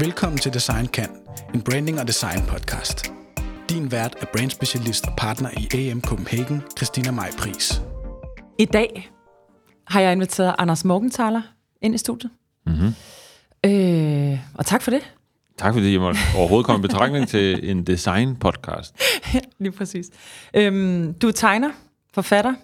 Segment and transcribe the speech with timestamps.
[0.00, 1.08] Velkommen til Design Kan,
[1.54, 3.12] en branding og design podcast.
[3.70, 7.82] Din vært er brandspecialist og partner i AM Copenhagen, Christina Maj Pris.
[8.58, 9.10] I dag
[9.86, 11.42] har jeg inviteret Anders Morgenthaler
[11.82, 12.30] ind i studiet.
[12.66, 12.92] Mm-hmm.
[13.70, 15.14] Øh, og tak for det.
[15.58, 18.94] Tak fordi jeg måtte overhovedet komme i betragtning til en design-podcast.
[19.62, 20.10] Lige præcis.
[20.54, 21.70] Øhm, du er tegner,
[22.14, 22.54] forfatter,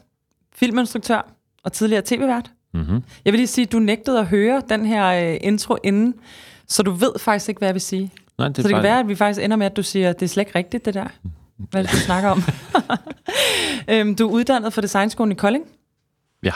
[0.55, 1.33] filminstruktør
[1.65, 2.51] og tidligere tv-vært.
[2.75, 3.03] Mm-hmm.
[3.25, 6.15] Jeg vil lige sige, at du nægtede at høre den her øh, intro inden,
[6.69, 8.13] så du ved faktisk ikke, hvad jeg vil sige.
[8.39, 10.11] Nej, det så det kan bare- være, at vi faktisk ender med, at du siger,
[10.11, 11.07] at det er slet ikke rigtigt, det der.
[11.57, 12.43] Hvad det, du snakker om?
[13.95, 15.65] øhm, du er uddannet fra Designskolen i Kolding
[16.43, 16.53] Ja.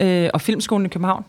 [0.00, 1.24] øh, og Filmskolen i København.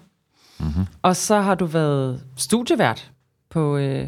[0.60, 0.86] Mm-hmm.
[1.02, 3.12] Og så har du været studievært
[3.50, 3.78] på...
[3.78, 4.08] Øh,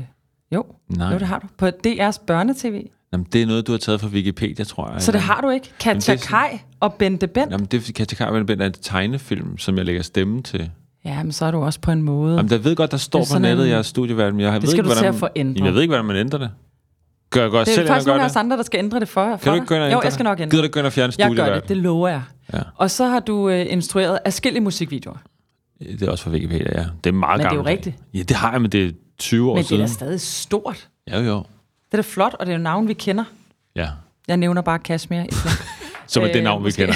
[0.52, 1.14] jo, Nej.
[1.14, 1.48] jo, det har du.
[1.58, 2.82] På DR's børnetv.
[3.14, 5.02] Jamen, det er noget, du har taget fra Wikipedia, tror jeg.
[5.02, 5.72] Så det har du ikke.
[5.80, 7.52] Katja Kai og Bente Bent.
[7.52, 10.72] Jamen, det Katja Karven er en tegnefilm, som jeg lægger stemme til.
[11.06, 12.36] Ja, men så er du også på en måde.
[12.36, 14.54] Jamen, der ved godt, der står Det på nettet, en- jeg er studievært, men jeg
[14.54, 15.56] ved Det skal ikke, du til hvordan at få ændret.
[15.56, 16.52] Jamen, jeg ved ikke, hvordan man ændrer det.
[17.30, 18.40] Gør jeg godt det selv, er faktisk eller nogle gør af os det?
[18.40, 20.14] andre, der skal ændre det for, for Kan du ikke gå ind og Jo, jeg
[20.14, 20.32] skal det?
[20.32, 22.22] nok ændre Gider du ikke gå ind og fjerne Jeg gør det, det lover jeg.
[22.54, 22.60] Ja.
[22.76, 25.18] Og så har du øh, instrueret afskillige musikvideoer.
[25.80, 26.86] Det er også fra Wikipedia, ja.
[27.04, 27.68] Det er meget Men det er jo gammelt.
[27.78, 27.96] rigtigt.
[28.14, 29.82] Ja, det har jeg, men det er 20 år Men det er siden.
[29.82, 30.88] da stadig stort.
[31.14, 31.38] Jo, jo.
[31.38, 31.44] Det
[31.92, 33.24] er da flot, og det er jo navn, vi kender.
[33.76, 33.88] Ja.
[34.28, 35.24] Jeg nævner bare Kashmir.
[36.08, 36.82] Som er det Øh, navn, vi måske.
[36.82, 36.96] kender.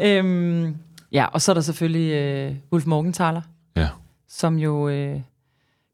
[0.18, 0.76] øhm,
[1.12, 3.42] ja, og så er der selvfølgelig øh, Ulf Morgenthaler,
[3.76, 3.88] Ja.
[4.28, 5.20] som jo øh,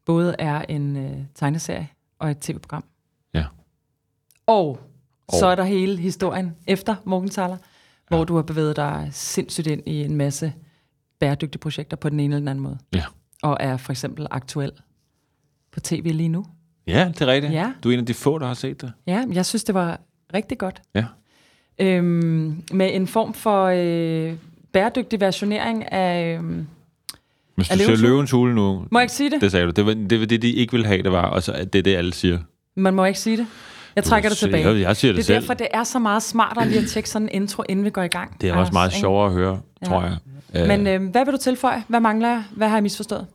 [0.06, 2.84] både er en øh, tegneserie og et tv-program.
[3.34, 3.44] Ja.
[4.46, 4.80] Og,
[5.32, 5.52] så Og.
[5.52, 7.56] er der hele historien efter Morgenthaler,
[8.08, 10.52] hvor du har bevæget dig sindssygt ind i en masse
[11.20, 12.78] bæredygtige projekter på den ene eller den anden måde.
[12.94, 13.04] Ja.
[13.42, 14.72] Og er for eksempel aktuel
[15.72, 16.44] på tv lige nu.
[16.86, 17.52] Ja, det er rigtigt.
[17.52, 17.72] Ja.
[17.84, 18.92] Du er en af de få, der har set det.
[19.06, 20.00] Ja, jeg synes, det var
[20.34, 20.82] rigtig godt.
[20.94, 21.04] Ja.
[21.78, 24.34] Øhm, med en form for øh,
[24.80, 26.34] bæredygtig versionering af...
[26.38, 26.66] Øhm,
[27.54, 28.54] Hvis Er du siger løvens hule?
[28.54, 29.40] nu, må jeg ikke sige det?
[29.40, 31.42] det sagde du, det var det, var det de ikke ville have, det var, og
[31.42, 32.38] så er det det, alle siger.
[32.76, 33.46] Man må ikke sige det.
[33.96, 34.68] Jeg trækker det tilbage.
[34.68, 35.40] Jeg, jeg siger det, det er selv.
[35.40, 38.02] derfor, det er så meget smartere lige at tjekke sådan en intro, inden vi går
[38.02, 38.40] i gang.
[38.40, 39.86] det er også meget sjovere at høre, Ja.
[39.86, 40.66] tror jeg.
[40.68, 41.82] Men øh, hvad vil du tilføje?
[41.88, 42.44] Hvad mangler jeg?
[42.56, 43.26] Hvad har jeg misforstået?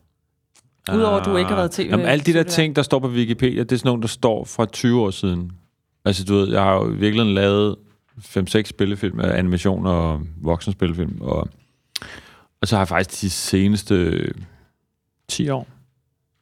[0.95, 3.07] Udover at du ikke har været til- Jamen, alle de der ting, der står på
[3.07, 5.51] Wikipedia, det er sådan nogle, der står fra 20 år siden.
[6.05, 7.75] Altså, du ved, jeg har jo virkelig lavet
[8.21, 11.49] 5-6 spillefilm, øh, animation og voksenspillefilm, og,
[12.61, 14.27] og så har jeg faktisk de seneste
[15.27, 15.67] 10 år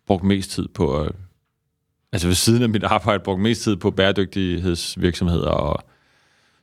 [0.08, 1.12] brugt mest tid på at
[2.12, 5.84] altså ved siden af mit arbejde, brugt mest tid på bæredygtighedsvirksomheder og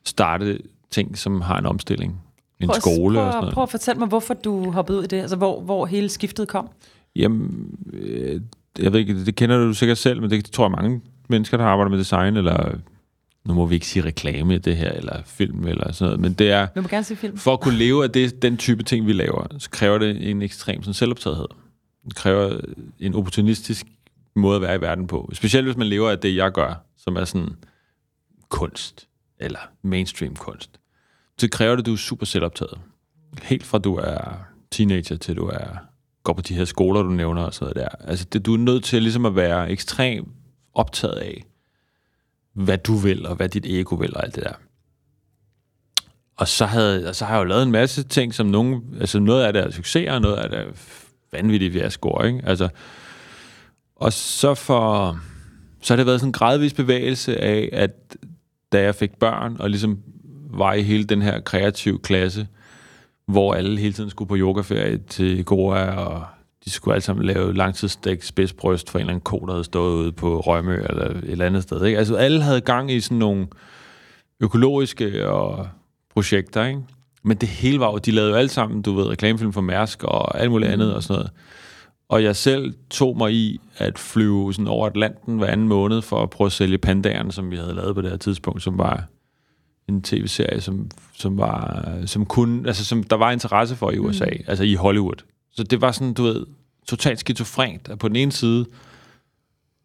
[0.05, 0.59] starte
[0.91, 2.23] ting, som har en omstilling.
[2.61, 3.55] En Prøv skole prøv, og sådan noget.
[3.55, 5.21] Prøv at fortælle mig, hvorfor du hoppede ud i det.
[5.21, 6.69] Altså, hvor, hvor hele skiftet kom.
[7.17, 8.41] Jamen, øh,
[8.79, 11.65] jeg ved ikke, det kender du sikkert selv, men det tror jeg mange mennesker, der
[11.65, 12.79] arbejder med design, eller
[13.47, 16.33] nu må vi ikke sige reklame i det her, eller film, eller sådan noget, men
[16.33, 17.37] det er, Vi må gerne se film.
[17.39, 20.43] for at kunne leve af det, den type ting, vi laver, så kræver det en
[20.43, 21.47] ekstrem sådan, selvoptagethed.
[22.05, 22.61] Det kræver
[22.99, 23.87] en opportunistisk
[24.37, 25.31] måde at være i verden på.
[25.33, 27.49] Specielt hvis man lever af det, jeg gør, som er sådan
[28.49, 29.09] kunst,
[29.41, 30.71] eller mainstream kunst.
[31.39, 32.79] Så kræver det, at du er super selvoptaget.
[33.43, 34.39] Helt fra du er
[34.71, 35.77] teenager til du er
[36.25, 38.09] går på de her skoler, du nævner og sådan noget der.
[38.09, 40.29] Altså, det, du er nødt til ligesom at være ekstremt
[40.75, 41.45] optaget af,
[42.57, 44.53] hvad du vil, og hvad dit ego vil, og alt det der.
[46.37, 49.19] Og så, havde, og så har jeg jo lavet en masse ting, som nogen, altså
[49.19, 50.65] noget af det er succeser, og noget af det er
[51.33, 52.41] vanvittigt fiasko, ikke?
[52.45, 52.69] Altså,
[53.97, 55.19] og så for,
[55.81, 58.17] så har det været sådan en gradvis bevægelse af, at
[58.73, 59.99] da jeg fik børn, og ligesom
[60.51, 62.47] var i hele den her kreative klasse,
[63.27, 66.27] hvor alle hele tiden skulle på yogaferie til Goa, og
[66.67, 70.13] de skulle sammen lave langtidsstegt spidsbryst for en eller anden ko, der havde stået ude
[70.13, 71.85] på Rømø eller et eller andet sted.
[71.85, 71.99] Ikke?
[71.99, 73.47] Altså alle havde gang i sådan nogle
[74.41, 75.69] økologiske og
[76.11, 76.81] projekter, ikke?
[77.23, 80.05] Men det hele var jo, de lavede jo alle sammen, du ved, reklamefilm for Mærsk
[80.05, 81.31] og alt muligt andet og sådan noget.
[82.09, 86.23] Og jeg selv tog mig i at flyve sådan over Atlanten hver anden måned for
[86.23, 89.05] at prøve at sælge pandaerne, som vi havde lavet på det her tidspunkt, som var
[89.89, 94.25] en tv-serie, som, som var, som kun, altså som der var interesse for i USA,
[94.25, 94.45] mm.
[94.47, 95.23] altså i Hollywood.
[95.57, 96.47] Så det var sådan, du ved,
[96.89, 97.89] totalt skizofrent.
[97.89, 98.67] At på den ene side,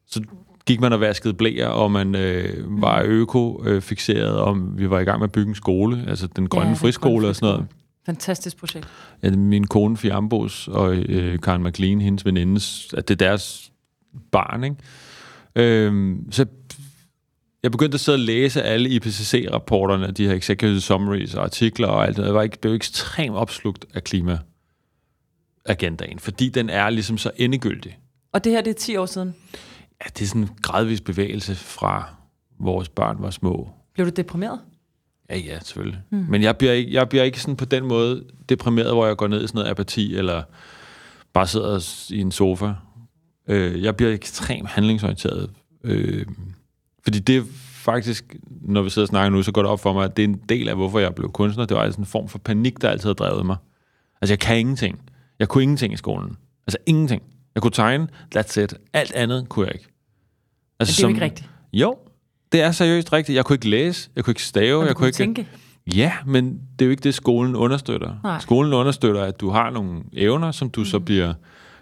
[0.08, 0.22] så
[0.66, 5.20] gik man og vaskede blæer, og man øh, var øko-fixeret, og vi var i gang
[5.20, 7.68] med at bygge en skole, altså den grønne ja, friskole grønne og sådan noget.
[8.06, 8.88] Fantastisk projekt.
[9.24, 13.72] Ja, min kone Fiambos og øh, Karen McLean, hendes venindes, at det er deres
[14.32, 14.76] barn, ikke?
[15.56, 16.46] Øhm, så
[17.64, 22.08] jeg begyndte at sidde og læse alle IPCC-rapporterne, de her executive summaries og artikler og
[22.08, 22.26] alt det.
[22.26, 24.04] Jeg var ikke, blev ekstremt opslugt af
[25.66, 28.00] klimaagendaen, fordi den er ligesom så endegyldig.
[28.32, 29.36] Og det her, det er 10 år siden.
[30.04, 32.16] Ja, det er sådan en gradvis bevægelse fra
[32.60, 33.70] vores børn var små.
[33.94, 34.60] Blev du deprimeret?
[35.30, 36.00] Ja, ja, selvfølgelig.
[36.10, 36.26] Mm.
[36.30, 39.28] Men jeg bliver, ikke, jeg bliver ikke sådan på den måde deprimeret, hvor jeg går
[39.28, 40.44] ned i sådan noget apati, eller
[41.34, 42.74] bare sidder i en sofa
[43.48, 45.50] Øh, jeg bliver ekstremt handlingsorienteret.
[45.84, 46.26] Øh,
[47.04, 47.44] fordi det er
[47.74, 50.24] faktisk, når vi sidder og snakker nu, så går det op for mig, at det
[50.24, 51.66] er en del af, hvorfor jeg blev kunstner.
[51.66, 53.56] Det var altså en form for panik, der altid har drevet mig.
[54.22, 55.02] Altså, jeg kan ingenting.
[55.42, 56.38] Jeg kunne ingenting i skolen.
[56.68, 57.24] Altså, ingenting.
[57.56, 58.74] Jeg kunne tegne, that's it.
[58.94, 59.88] Alt andet kunne jeg ikke.
[60.80, 61.50] Altså, Men det er jo ikke rigtigt.
[61.74, 61.98] Jo,
[62.52, 63.36] det er seriøst rigtigt.
[63.36, 65.18] Jeg kunne ikke læse, jeg kunne ikke stave, Og jeg kunne ikke...
[65.18, 65.48] tænke.
[65.96, 68.16] Ja, men det er jo ikke det, skolen understøtter.
[68.24, 68.40] Nej.
[68.40, 70.86] Skolen understøtter, at du har nogle evner, som du mm.
[70.86, 71.34] så bliver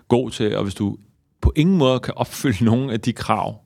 [0.08, 0.98] god til, og hvis du
[1.42, 3.62] på ingen måde kan opfylde nogen af de krav,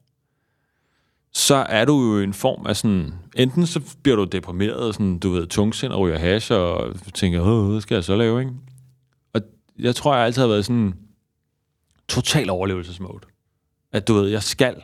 [1.33, 5.19] så er du jo i en form af sådan, enten så bliver du deprimeret, sådan,
[5.19, 8.51] du ved, tungsind og ryger hash, og tænker, Åh, hvad skal jeg så lave, ikke?
[9.79, 10.93] Jeg tror, jeg altid har været sådan
[12.07, 13.19] total overlevelsesmode.
[13.91, 14.75] At du ved, jeg skal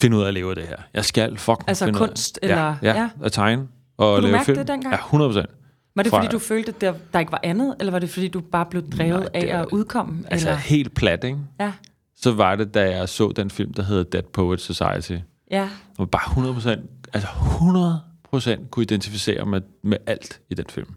[0.00, 0.76] finde ud af at leve af det her.
[0.94, 3.08] Jeg skal fucking Altså finde ud af- kunst, eller- Ja, ja, ja.
[3.22, 3.62] at tegne
[3.96, 4.58] og Kunne du lave mærke film.
[4.58, 4.92] det dengang?
[4.94, 5.50] Ja, 100 procent.
[5.94, 8.10] Var det Fra- fordi, du følte, at der, der ikke var andet, eller var det
[8.10, 10.24] fordi, du bare blev drevet Nej, af at udkomme?
[10.30, 10.58] Altså eller?
[10.60, 11.38] helt plat, ikke?
[11.60, 11.72] Ja,
[12.16, 15.16] Så var det, da jeg så den film, der hedder Dead Poet Society.
[15.50, 15.68] ja.
[15.98, 16.80] Og bare 100 procent,
[17.12, 18.00] altså 100
[18.30, 20.94] procent kunne identificere med, med alt i den film.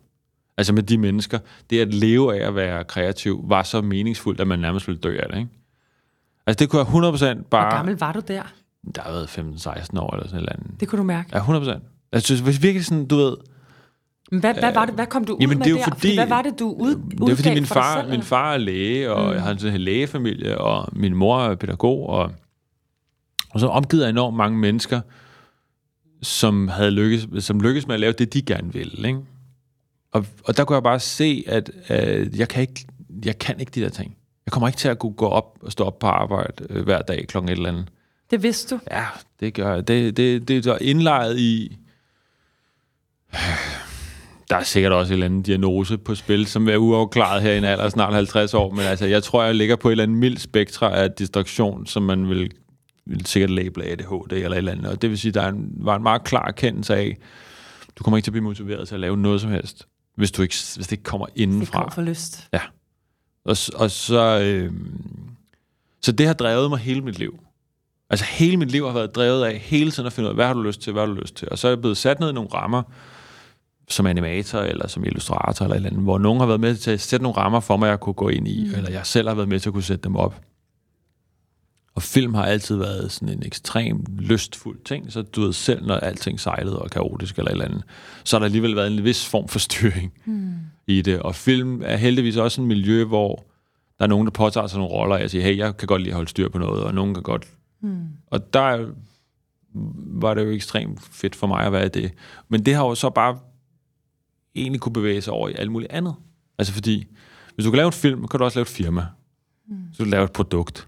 [0.57, 1.39] Altså med de mennesker.
[1.69, 5.17] Det at leve af at være kreativ, var så meningsfuldt, at man nærmest ville dø
[5.19, 5.50] af det, ikke?
[6.47, 7.63] Altså det kunne jeg 100 procent bare...
[7.69, 8.41] Hvor gammel var du der?
[8.95, 10.79] Der har været 15-16 år eller sådan eller andet.
[10.79, 11.29] Det kunne du mærke.
[11.33, 11.83] Ja, 100 procent.
[12.11, 13.38] Altså hvis virkelig sådan, du ved...
[14.31, 15.83] Men hvad, hvad, var det, hvad kom du ud Jamen, med det er der?
[15.83, 18.53] fordi- hvad var det, du ud, Det er fordi min for far, selv, min far
[18.53, 19.33] er læge, og mm.
[19.33, 22.31] jeg har sådan en lægefamilie, og min mor er pædagog, og,
[23.50, 25.01] og så omgivet af enormt mange mennesker,
[26.21, 29.07] som havde lykkes, som lykkes med at lave det, de gerne ville.
[29.07, 29.19] Ikke?
[30.13, 32.86] Og, og der kunne jeg bare se, at øh, jeg, kan ikke,
[33.25, 34.18] jeg kan ikke de der ting.
[34.45, 37.01] Jeg kommer ikke til at kunne gå op og stå op på arbejde øh, hver
[37.01, 37.88] dag klokken et eller andet.
[38.31, 38.81] Det vidste du.
[38.92, 39.06] Ja,
[39.39, 39.88] det gør jeg.
[39.88, 41.77] Det, det, det er indlejret i...
[44.50, 47.57] Der er sikkert også en eller anden diagnose på spil, som er uafklaret her i
[47.57, 50.18] en alder snart 50 år, men altså, jeg tror, jeg ligger på et eller andet
[50.18, 52.51] mild spektra af distraktion, som man vil,
[53.06, 54.88] vil sikkert label ADHD eller et eller andet.
[54.88, 57.18] Og det vil sige, der er en, var en meget klar erkendelse af,
[57.95, 60.42] du kommer ikke til at blive motiveret til at lave noget som helst, hvis, du
[60.42, 61.81] ikke, hvis det ikke kommer Det indenfra.
[61.83, 62.48] kom for lyst.
[63.45, 64.71] Og, s- og så, øh,
[66.01, 67.39] så det har drevet mig hele mit liv.
[68.10, 70.45] Altså hele mit liv har været drevet af hele tiden at finde ud af, hvad
[70.45, 71.50] har du lyst til, hvad har du lyst til.
[71.51, 72.83] Og så er jeg blevet sat ned i nogle rammer,
[73.89, 76.92] som animator eller som illustrator eller et eller andet, hvor nogen har været med til
[76.92, 78.75] at sætte nogle rammer for mig, jeg kunne gå ind i, mm.
[78.75, 80.42] eller jeg selv har været med til at kunne sætte dem op.
[81.95, 85.95] Og film har altid været sådan en ekstrem lystfuld ting, så du ved selv, når
[85.95, 87.83] alting sejlede og kaotisk eller et eller andet,
[88.23, 90.53] så har der alligevel været en vis form for styring mm.
[90.87, 91.19] i det.
[91.19, 93.45] Og film er heldigvis også en miljø, hvor
[93.99, 96.01] der er nogen, der påtager sig nogle roller, og jeg siger, hey, jeg kan godt
[96.01, 97.47] lide at holde styr på noget, og nogen kan godt...
[97.81, 98.07] Mm.
[98.27, 98.87] Og der er-
[100.21, 102.11] var det jo ekstremt fedt for mig at være i det.
[102.49, 103.39] Men det har jo så bare
[104.55, 106.15] egentlig kunne bevæge sig over i alt muligt andet.
[106.57, 107.07] Altså fordi,
[107.55, 109.05] hvis du kan lave en film, kan du også lave et firma.
[109.67, 109.75] Mm.
[109.93, 110.87] Så du kan lave et produkt.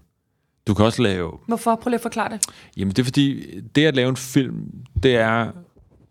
[0.66, 1.32] Du kan også lave...
[1.46, 1.74] Hvorfor?
[1.74, 2.46] Prøv lige at forklare det.
[2.76, 4.70] Jamen det er fordi, det at lave en film,
[5.02, 5.50] det er,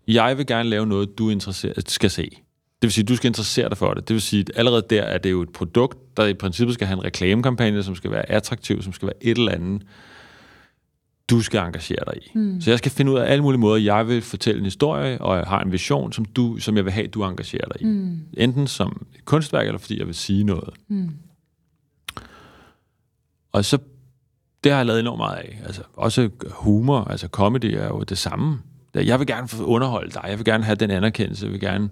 [0.07, 2.29] jeg vil gerne lave noget, du interesseret, skal se.
[2.81, 4.07] Det vil sige, du skal interessere dig for det.
[4.07, 6.87] Det vil sige, at allerede der er det jo et produkt, der i princippet skal
[6.87, 9.81] have en reklamekampagne, som skal være attraktiv, som skal være et eller andet,
[11.29, 12.31] du skal engagere dig i.
[12.37, 12.61] Mm.
[12.61, 15.37] Så jeg skal finde ud af alle mulige måder, jeg vil fortælle en historie, og
[15.37, 17.85] jeg har en vision, som, du, som jeg vil have, du engagerer dig i.
[17.85, 18.19] Mm.
[18.37, 20.73] Enten som et kunstværk, eller fordi jeg vil sige noget.
[20.87, 21.09] Mm.
[23.51, 23.77] Og så,
[24.65, 25.61] det har jeg lavet enormt meget af.
[25.65, 28.59] Altså, også humor, altså comedy er jo det samme.
[28.95, 31.89] Jeg vil gerne underholde dig, jeg vil gerne have den anerkendelse, jeg vil gerne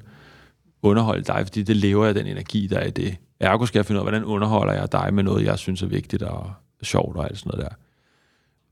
[0.82, 3.18] underholde dig, fordi det lever af den energi, der er i det.
[3.40, 5.88] Ergo skal jeg finde ud af, hvordan underholder jeg dig med noget, jeg synes er
[5.88, 6.52] vigtigt og
[6.82, 7.76] sjovt og alt sådan noget der.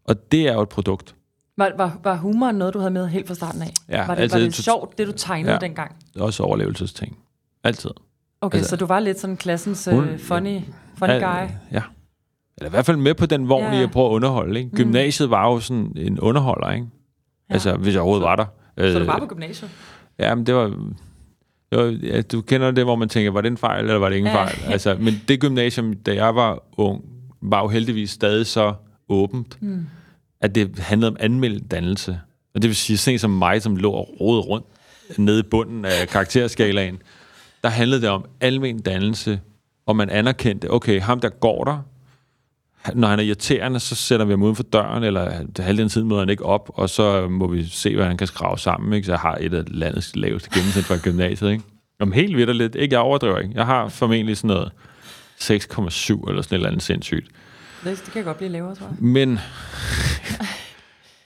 [0.05, 1.15] Og det er jo et produkt.
[1.57, 3.73] Var, var, var humoren noget, du havde med helt fra starten af?
[3.89, 5.59] Ja, var det, altså, var det sjovt, det du tegnede Ja.
[5.59, 5.95] dengang?
[6.13, 7.17] Det er også overlevelsesting.
[7.63, 7.89] Altid.
[8.41, 10.59] Okay, Altså- så du var lidt sådan klassens Hun- uh, funny,
[10.97, 11.47] funny guy.
[11.71, 11.81] Ja.
[12.57, 13.79] Eller i hvert fald med på den vogn, Ja.
[13.79, 14.59] i at prøve at underholde.
[14.59, 14.71] Ikke?
[14.75, 16.87] Gymnasiet var jo sådan en underholder, ikke?
[17.49, 17.53] Ja.
[17.53, 18.45] Altså, hvis jeg overhovedet var der.
[18.77, 19.71] Så du Øh, var på gymnasiet?
[20.19, 20.67] Ja, men det var...
[21.71, 24.09] Det var ja, du kender det, hvor man tænker, var det en fejl, eller var
[24.09, 24.43] det ingen Ja.
[24.43, 24.57] fejl?
[24.65, 27.03] Altså, men det gymnasium, da jeg var ung,
[27.41, 28.73] var jo heldigvis stadig så
[29.09, 29.85] åbent, mm.
[30.41, 32.19] at det handlede om anmeldt dannelse.
[32.55, 34.65] Og det vil sige, sådan som mig, som lå og rodede rundt
[35.17, 37.01] nede i bunden af karakterskalaen,
[37.63, 39.39] der handlede det om almen dannelse,
[39.85, 41.77] og man anerkendte, okay, ham der går der,
[42.93, 46.07] når han er irriterende, så sætter vi ham uden for døren, eller halvdelen af tiden
[46.07, 48.93] møder han ikke op, og så må vi se, hvad han kan skrave sammen.
[48.93, 49.05] Ikke?
[49.05, 51.51] Så jeg har et af landets laveste gennemsnit fra gymnasiet.
[51.51, 51.63] Ikke?
[51.99, 52.75] Om helt vidderligt.
[52.75, 53.53] Ikke, jeg overdriver ikke.
[53.55, 54.71] Jeg har formentlig sådan noget
[55.41, 57.27] 6,7 eller sådan et eller andet sindssygt.
[57.83, 58.95] Det, det kan godt blive lavere, tror jeg.
[58.99, 59.39] Men...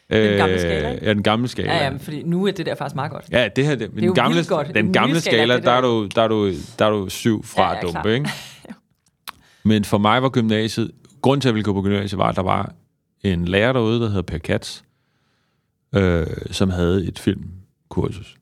[0.11, 1.05] Den gamle skala, ikke?
[1.05, 1.73] Ja, den gamle skala.
[1.73, 3.25] Ja, ja, men fordi nu er det der faktisk meget godt.
[3.31, 4.75] Ja, det her, det, er den jo gamle, godt.
[4.75, 7.43] den gamle skala, skala, det der er, du, der, er du, der er du syv
[7.43, 8.29] fra Ja, ja, dumpe, ikke?
[9.63, 10.91] Men for mig var gymnasiet
[11.25, 12.73] grunden til, at jeg ville gå på gymnasiet, var, at der var
[13.23, 14.81] en lærer derude, der hedder Per Katz,
[15.95, 18.37] øh, som havde et filmkursus.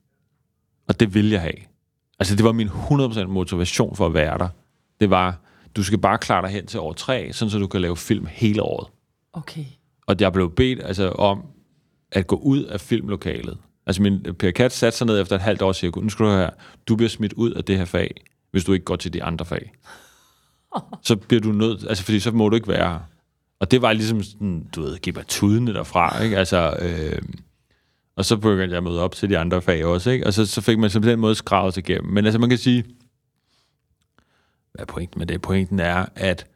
[0.88, 1.54] Og det ville jeg have.
[2.18, 4.48] Altså, det var min 100% motivation for at være der.
[5.00, 5.38] Det var,
[5.76, 8.26] du skal bare klare dig hen til år 3, sådan så du kan lave film
[8.30, 8.88] hele året.
[9.32, 9.64] Okay.
[10.06, 11.42] Og jeg blev bedt altså, om
[12.12, 13.58] at gå ud af filmlokalet.
[13.86, 16.26] Altså min Per Katz satte sig ned efter et halvt år og siger, nu skal
[16.26, 16.50] du høre her,
[16.88, 18.14] du bliver smidt ud af det her fag,
[18.50, 19.72] hvis du ikke går til de andre fag.
[21.02, 22.98] Så bliver du nødt, altså fordi så må du ikke være her.
[23.60, 26.38] Og det var ligesom sådan, du ved, give mig tudene derfra, ikke?
[26.38, 27.22] Altså, øh,
[28.16, 30.26] og så begyndte jeg at møde op til de andre fag også, ikke?
[30.26, 32.12] Og så, så fik man så på den måde skravet sig igennem.
[32.12, 32.84] Men altså, man kan sige,
[34.72, 35.42] hvad er pointen med det?
[35.42, 36.46] Pointen er, at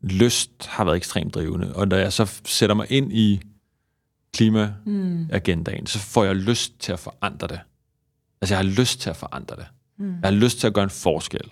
[0.00, 1.74] lyst har været ekstremt drivende.
[1.74, 3.40] Og når jeg så sætter mig ind i
[4.32, 5.86] klimaagendaen, mm.
[5.86, 7.60] så får jeg lyst til at forandre det.
[8.40, 9.66] Altså, jeg har lyst til at forandre det.
[9.98, 10.08] Mm.
[10.08, 11.50] Jeg har lyst til at gøre en forskel.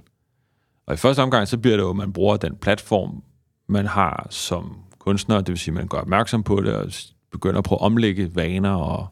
[0.86, 3.22] Og i første omgang, så bliver det jo, at man bruger den platform,
[3.66, 6.92] man har som kunstner, det vil sige, at man gør opmærksom på det, og
[7.32, 9.06] begynder at prøve at omlægge vaner, og,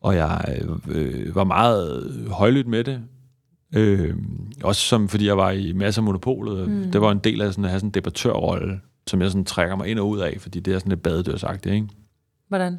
[0.00, 3.02] og jeg øh, var meget højlydt med det.
[3.74, 4.16] Øh,
[4.62, 6.68] også som, fordi jeg var i masser af monopolet.
[6.68, 6.90] Mm.
[6.92, 9.76] Det var en del af sådan, at have sådan en debattørrolle, som jeg sådan trækker
[9.76, 11.88] mig ind og ud af, fordi det er sådan lidt badedørsagtigt, ikke?
[12.48, 12.78] Hvordan?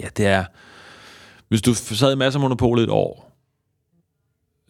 [0.00, 0.44] Ja, det er...
[1.48, 3.23] Hvis du sad i masser af monopolet et år,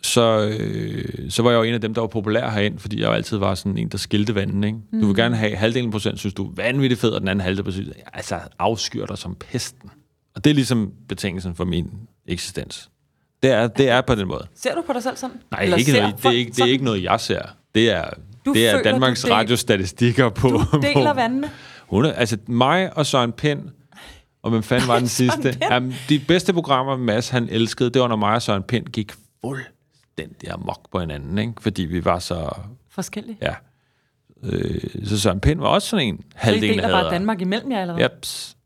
[0.05, 3.07] så, øh, så var jeg jo en af dem, der var populær herinde, fordi jeg
[3.07, 4.65] jo altid var sådan en, der skilte vandet.
[4.67, 4.79] Ikke?
[4.93, 5.01] Mm.
[5.01, 7.65] Du vil gerne have halvdelen procent, synes du er vanvittigt fed, og den anden halvdel
[7.65, 9.91] procent, altså afskyr dig som pesten.
[10.35, 11.91] Og det er ligesom betingelsen for min
[12.27, 12.91] eksistens.
[13.43, 14.47] Det er, det er på den måde.
[14.55, 15.37] Ser du på dig selv sådan?
[15.51, 17.43] Nej, Eller ikke noget, det, er ikke, det er ikke noget, jeg ser.
[17.75, 18.05] Det er,
[18.47, 20.49] Du det er føler, Danmarks del- radiostatistikker på...
[20.49, 21.51] Du deler på, vandene.
[21.89, 23.61] hun er, altså mig og Søren Pind,
[24.43, 25.43] og hvem fanden var den sidste?
[25.43, 25.57] Pind?
[25.71, 29.13] Jamen, de bedste programmer, Mads han elskede, det var, når mig og Søren Pind gik
[30.21, 31.53] fuldstændig amok på hinanden, ikke?
[31.61, 32.51] fordi vi var så...
[32.89, 33.39] Forskellige.
[33.43, 33.55] Ja.
[34.43, 37.95] Øh, så Søren Pind var også sådan en halvdelen af bare Danmark imellem jer, eller
[37.95, 38.05] hvad?
[38.05, 38.57] Jeps.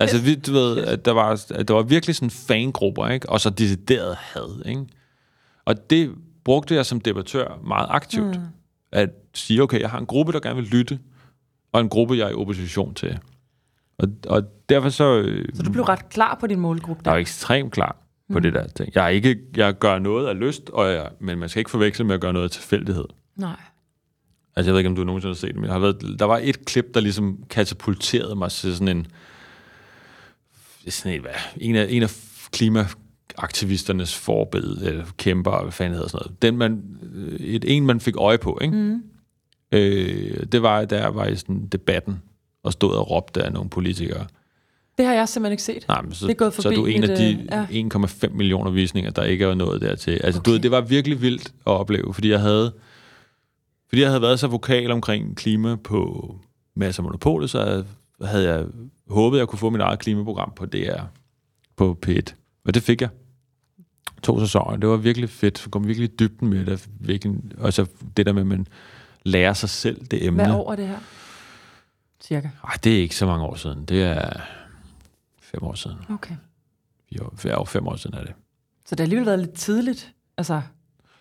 [0.00, 3.28] Altså, vi, du ved, at der var, at der var virkelig sådan fangrupper, ikke?
[3.28, 4.86] Og så decideret had, ikke?
[5.64, 8.36] Og det brugte jeg som debattør meget aktivt.
[8.36, 8.42] Mm.
[8.92, 10.98] At sige, okay, jeg har en gruppe, der gerne vil lytte,
[11.72, 13.18] og en gruppe, jeg er i opposition til.
[13.98, 15.16] Og, og derfor så...
[15.18, 17.18] øh, Så du blev ret klar på din målgruppe jeg er der.
[17.18, 17.96] jo ekstremt klar
[18.32, 18.42] på mm.
[18.42, 18.92] det der ting.
[18.94, 22.04] Jeg, er ikke, jeg gør noget af lyst, og jeg, men man skal ikke forveksle
[22.04, 23.04] med at gøre noget af tilfældighed.
[23.36, 23.56] Nej.
[24.56, 26.24] Altså, jeg ved ikke, om du nogensinde har set det, men jeg har været, der
[26.24, 29.06] var et klip, der ligesom katapulterede mig til sådan en...
[30.88, 32.10] Sådan et, hvad, en af, en af
[32.52, 36.42] klimaaktivisternes forbillede, eller kæmper, hvad fanden hedder sådan noget.
[36.42, 38.76] Den, man, øh, et, en, man fik øje på, ikke?
[38.76, 39.02] Mm.
[39.72, 42.22] Øh, det var, da jeg var i sådan debatten,
[42.62, 44.26] og stod og råbte af nogle politikere.
[44.98, 45.84] Det har jeg simpelthen ikke set.
[45.88, 47.98] Nej, men så, Det er gået så er du forbi en af de øh, ja.
[48.26, 50.20] 1,5 millioner visninger, der ikke er nået dertil.
[50.24, 50.46] Altså, okay.
[50.46, 52.72] Du ved, det var virkelig vildt at opleve, fordi jeg havde,
[53.88, 56.36] fordi jeg havde været så vokal omkring klima på
[56.76, 57.84] masser af monopolet, så
[58.24, 58.64] havde jeg
[59.10, 61.00] håbet, at jeg kunne få mit eget klimaprogram på DR,
[61.76, 62.34] på P1.
[62.64, 63.08] Og det fik jeg.
[64.22, 64.76] To sæsoner.
[64.76, 65.62] Det var virkelig fedt.
[65.64, 66.88] Jeg kom virkelig i dybden med det.
[67.00, 68.66] Virkelig, og så det der med, at man
[69.24, 70.44] lærer sig selv det emne.
[70.44, 70.98] Hvad er det her?
[72.24, 72.48] Cirka.
[72.64, 73.84] Ej, det er ikke så mange år siden.
[73.84, 74.40] Det er
[75.54, 75.96] fem år siden.
[76.10, 76.34] Okay.
[77.18, 78.32] Jo, ja, fem år siden er det.
[78.86, 80.12] Så det har alligevel været lidt tidligt.
[80.36, 80.60] Altså,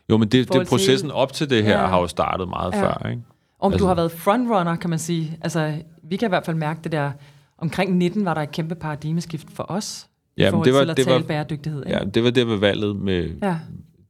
[0.09, 1.85] Jo, men det, det til- processen op til det her Ja.
[1.87, 2.81] har jo startet meget Ja.
[2.83, 3.21] før, ikke?
[3.59, 5.37] om Altså- du har været frontrunner, kan man sige.
[5.41, 7.11] Altså, vi kan i hvert fald mærke det der.
[7.57, 10.07] Omkring 19 var der et kæmpe paradigmeskift for os.
[10.37, 11.85] i Jamen, forhold det var- til at det tale var- bæredygtighed.
[11.85, 11.97] Ikke?
[11.97, 13.59] Ja, det var der ved valget med, ja.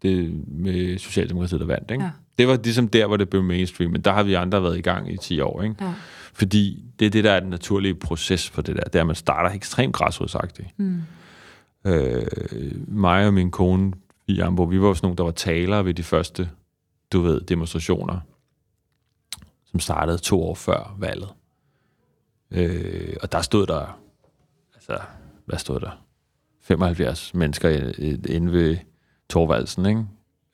[0.01, 2.04] det, med Socialdemokratiet, der vandt, ikke?
[2.04, 2.10] Ja.
[2.38, 4.82] Det var ligesom der, hvor det blev mainstream, men der har vi andre været i
[4.82, 5.75] gang i 10 år, ikke?
[5.82, 5.94] ja.
[6.41, 8.83] Fordi det er det, der er den naturlige proces for det der.
[8.83, 10.79] Det er, at man starter ekstremt græsrodsagtigt.
[10.79, 11.01] Mm.
[11.86, 12.25] Øh,
[12.88, 13.93] mig og min kone,
[14.27, 16.50] i Ambo, vi var sådan nogle, der var talere ved de første,
[17.12, 18.19] du ved, demonstrationer,
[19.65, 21.29] som startede to år før valget.
[22.51, 24.00] Øh, og der stod der,
[24.74, 25.00] altså,
[25.45, 26.03] hvad stod der?
[26.62, 27.69] 75 mennesker
[28.29, 28.77] inde ved
[29.29, 30.05] Torvaldsen, ikke?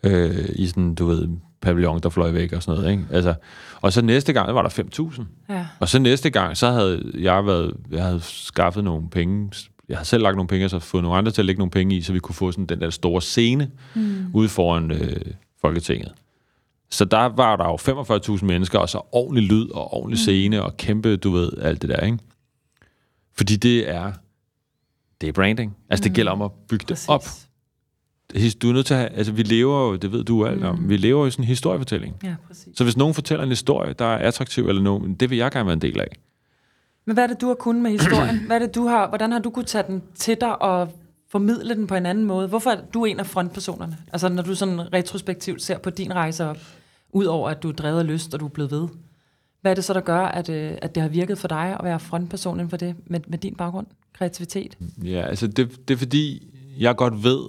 [0.04, 1.30] Øh, I sådan, du ved,
[1.62, 3.06] pavillon, der fløj væk og sådan noget, ikke?
[3.12, 3.34] Altså,
[3.82, 5.24] og så næste gang var der 5.000.
[5.50, 5.68] ja.
[5.80, 9.52] Og så næste gang, så havde jeg været, jeg havde skaffet nogle penge,
[9.90, 11.72] jeg havde selv lagt nogle penge, og så fået nogle andre til at lægge nogle
[11.72, 14.26] penge i, så vi kunne få sådan den der store scene mm.
[14.34, 15.22] ude foran øh,
[15.62, 16.14] Folketinget.
[16.90, 20.78] Så der var der jo 45.000 mennesker, og så ordentlig lyd og ordentlig scene, og
[20.78, 22.18] kæmpe, du ved, alt det der, ikke?
[23.38, 24.12] Fordi det er,
[25.22, 25.78] det er branding.
[25.90, 27.10] Altså, det gælder om at bygge det Præcis.
[27.10, 27.26] op.
[28.34, 30.90] Du er nødt til at have, altså vi lever jo, det ved du alt om,
[30.90, 32.16] vi lever jo i sådan en historiefortælling.
[32.24, 32.78] Ja, præcis.
[32.78, 35.66] Så hvis nogen fortæller en historie, der er attraktiv eller nogen, det vil jeg gerne
[35.66, 36.08] være en del af.
[37.06, 38.40] Men hvad er det, du har kunnet med historien?
[38.48, 40.94] Hvad er det, du har, hvordan har du kunnet tage den til dig og
[41.30, 42.48] formidle den på en anden måde?
[42.48, 43.98] Hvorfor er du en af frontpersonerne?
[44.14, 46.58] Altså, når du sådan retrospektivt ser på din rejse op,
[47.10, 48.88] udover at du er drevet af lyst, og du er blevet ved.
[49.62, 51.84] Hvad er det så, der gør, at, øh, at det har virket for dig at
[51.84, 54.78] være frontperson inden for det, med, med din baggrund, kreativitet?
[55.04, 56.48] Ja, altså det, det er fordi,
[56.80, 57.40] jeg godt ved,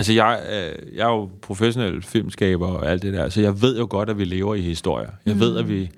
[0.00, 3.78] altså jeg, øh, jeg er jo professionel filmskaber og alt det der, så jeg ved
[3.78, 5.10] jo godt, at vi lever i historier.
[5.26, 5.40] Jeg mm.
[5.40, 5.90] ved, at vi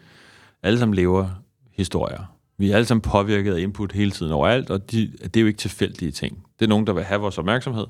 [0.63, 1.29] alle sammen lever
[1.73, 2.37] historier.
[2.59, 5.47] Vi er alle sammen påvirket af input hele tiden overalt, og de, det er jo
[5.47, 6.47] ikke tilfældige ting.
[6.59, 7.87] Det er nogen, der vil have vores opmærksomhed,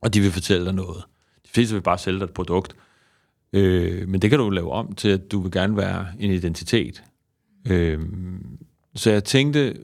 [0.00, 1.04] og de vil fortælle dig noget.
[1.44, 2.76] De fleste vil bare sælge dig et produkt,
[3.52, 7.02] øh, men det kan du lave om til, at du vil gerne være en identitet.
[7.70, 8.00] Øh,
[8.94, 9.76] så jeg tænkte,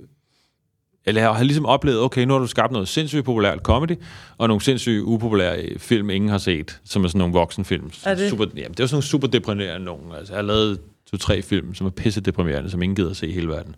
[1.07, 3.93] eller jeg har ligesom oplevet, okay, nu har du skabt noget sindssygt populært comedy,
[4.39, 7.91] og nogle sindssygt upopulære film, ingen har set, som er sådan nogle voksenfilm.
[8.05, 8.31] Er det?
[8.31, 10.17] Super, jamen, det er sådan nogle super deprimerende nogle.
[10.19, 10.81] Altså, jeg har lavet
[11.11, 13.77] to-tre film, som er pisse deprimerende, som ingen gider at se i hele verden.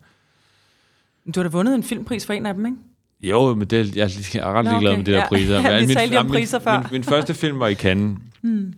[1.35, 2.77] Du har da vundet en filmpris for en af dem, ikke?
[3.23, 4.99] Jo, men det, jeg, jeg er ret ligeglad okay.
[4.99, 5.29] med det der Ja.
[5.29, 5.61] priser.
[5.71, 6.79] Ja, vi min, talte min- priser før.
[6.79, 8.19] Min, min, første film var i Cannes.
[8.43, 8.73] Hmm.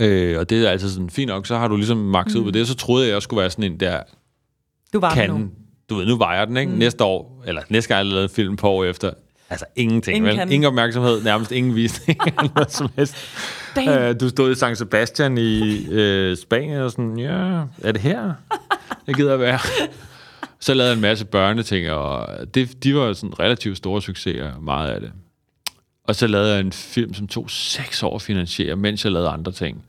[0.00, 2.50] Øh, og det er altså sådan, fint nok, så har du ligesom makset ud på
[2.50, 4.00] det, og så troede jeg, jeg skulle være sådan en der
[4.92, 5.50] Du var nu.
[5.90, 6.72] Du ved, nu vejer den, ikke?
[6.72, 6.78] Mm.
[6.78, 9.10] Næste år, eller næste gang, jeg lavede en film på år efter,
[9.50, 10.48] altså ingenting, Ingen ingen, kan.
[10.48, 10.54] vel?
[10.54, 13.16] Ingen opmærksomhed, nærmest ingen visning, eller noget som helst.
[13.76, 18.32] Uh, du stod i San Sebastian i uh, Spanien, og sådan, ja, er det her?
[19.06, 19.58] Jeg gider være.
[20.60, 24.90] Så lavede jeg en masse børneting, og det, de var sådan relativt store succeser, meget
[24.90, 25.12] af det.
[26.04, 29.28] Og så lavede jeg en film, som tog seks år at finansiere, mens jeg lavede
[29.28, 29.84] andre ting.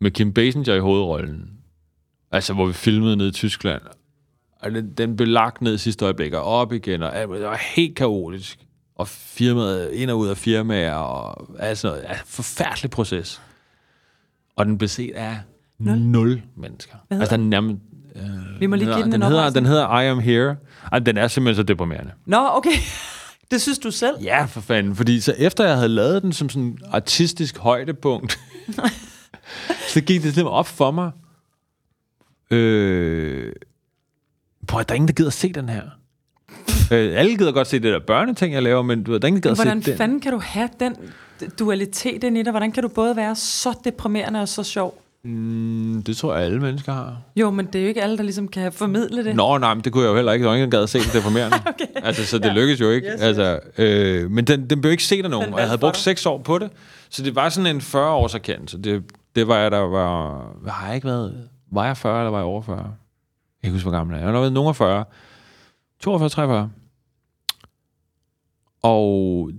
[0.00, 1.50] Med Kim Basinger i hovedrollen.
[2.32, 3.82] Altså, hvor vi filmede nede i Tyskland.
[4.60, 7.96] Og den, den blev lagt ned sidste øjeblik, og op igen, og det var helt
[7.96, 8.58] kaotisk.
[8.94, 11.94] Og firmaet, ind og ud af firmaer, og altså.
[11.94, 13.42] Ja, forfærdelig proces.
[14.56, 15.38] Og den blev set af
[15.78, 16.94] nul, nul mennesker.
[17.10, 17.78] Altså, den nærmest...
[18.16, 20.56] Øh, Vi må lige give den en den hedder, den hedder I Am Here.
[20.92, 22.12] Ej, den er simpelthen så deprimerende.
[22.26, 22.70] Nå, okay.
[23.50, 24.14] Det synes du selv?
[24.22, 24.96] Ja, for fanden.
[24.96, 28.38] Fordi så efter jeg havde lavet den som sådan artistisk højdepunkt,
[29.92, 31.10] så gik det simpelthen op for mig.
[32.50, 33.52] Øh,
[34.70, 35.82] prøv, der er ingen, der gider se den her.
[36.92, 39.28] øh, alle gider godt se det der børneting, jeg laver, men du ved, der er
[39.28, 39.98] ingen, der gider Hvordan se den.
[39.98, 40.96] fanden kan du have den
[41.58, 42.50] dualitet ind i dig?
[42.50, 45.02] Hvordan kan du både være så deprimerende og så sjov?
[45.24, 47.16] Mm, det tror jeg, alle mennesker har.
[47.36, 49.36] Jo, men det er jo ikke alle, der ligesom kan formidle det.
[49.36, 50.42] Nå, nej, men det kunne jeg jo heller ikke.
[50.42, 51.56] Der var ingen, der gad at se det deprimerende.
[51.66, 51.86] okay.
[52.02, 52.52] Altså, så det ja.
[52.52, 53.08] lykkedes jo ikke.
[53.08, 55.96] Yes, altså, øh, men den, den blev ikke set af nogen, og jeg havde brugt
[55.96, 56.70] seks år på det.
[57.10, 58.78] Så det var sådan en 40 års erkendelse.
[58.78, 59.02] Det,
[59.36, 60.46] det var jeg, der var...
[60.66, 61.48] Har jeg ikke været?
[61.72, 62.94] Var jeg 40, eller var jeg over 40?
[63.62, 64.26] Ikke huske, hvor gammel jeg er.
[64.26, 65.04] Jeg har været nogen af 40.
[66.00, 66.70] 42, 43.
[68.82, 69.50] Og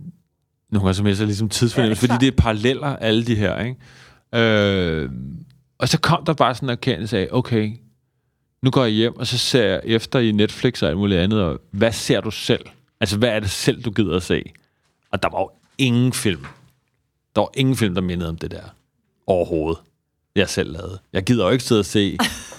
[0.69, 3.59] nogle gange så misser jeg ligesom tidsfornemmelse, Ja, fordi det er paralleller, alle de her,
[3.59, 3.77] ikke?
[4.35, 5.09] Øh,
[5.77, 7.71] og så kom der bare sådan en erkendelse af, okay,
[8.61, 11.41] nu går jeg hjem, og så ser jeg efter i Netflix og alt muligt andet,
[11.41, 12.65] og hvad ser du selv?
[12.99, 14.43] Altså, hvad er det selv, du gider at se?
[15.11, 16.45] Og der var jo ingen film.
[17.35, 18.63] Der var ingen film, der mindede om det der.
[19.27, 19.81] Overhovedet.
[20.35, 20.99] Jeg selv lavede.
[21.13, 22.17] Jeg gider jo ikke sidde og se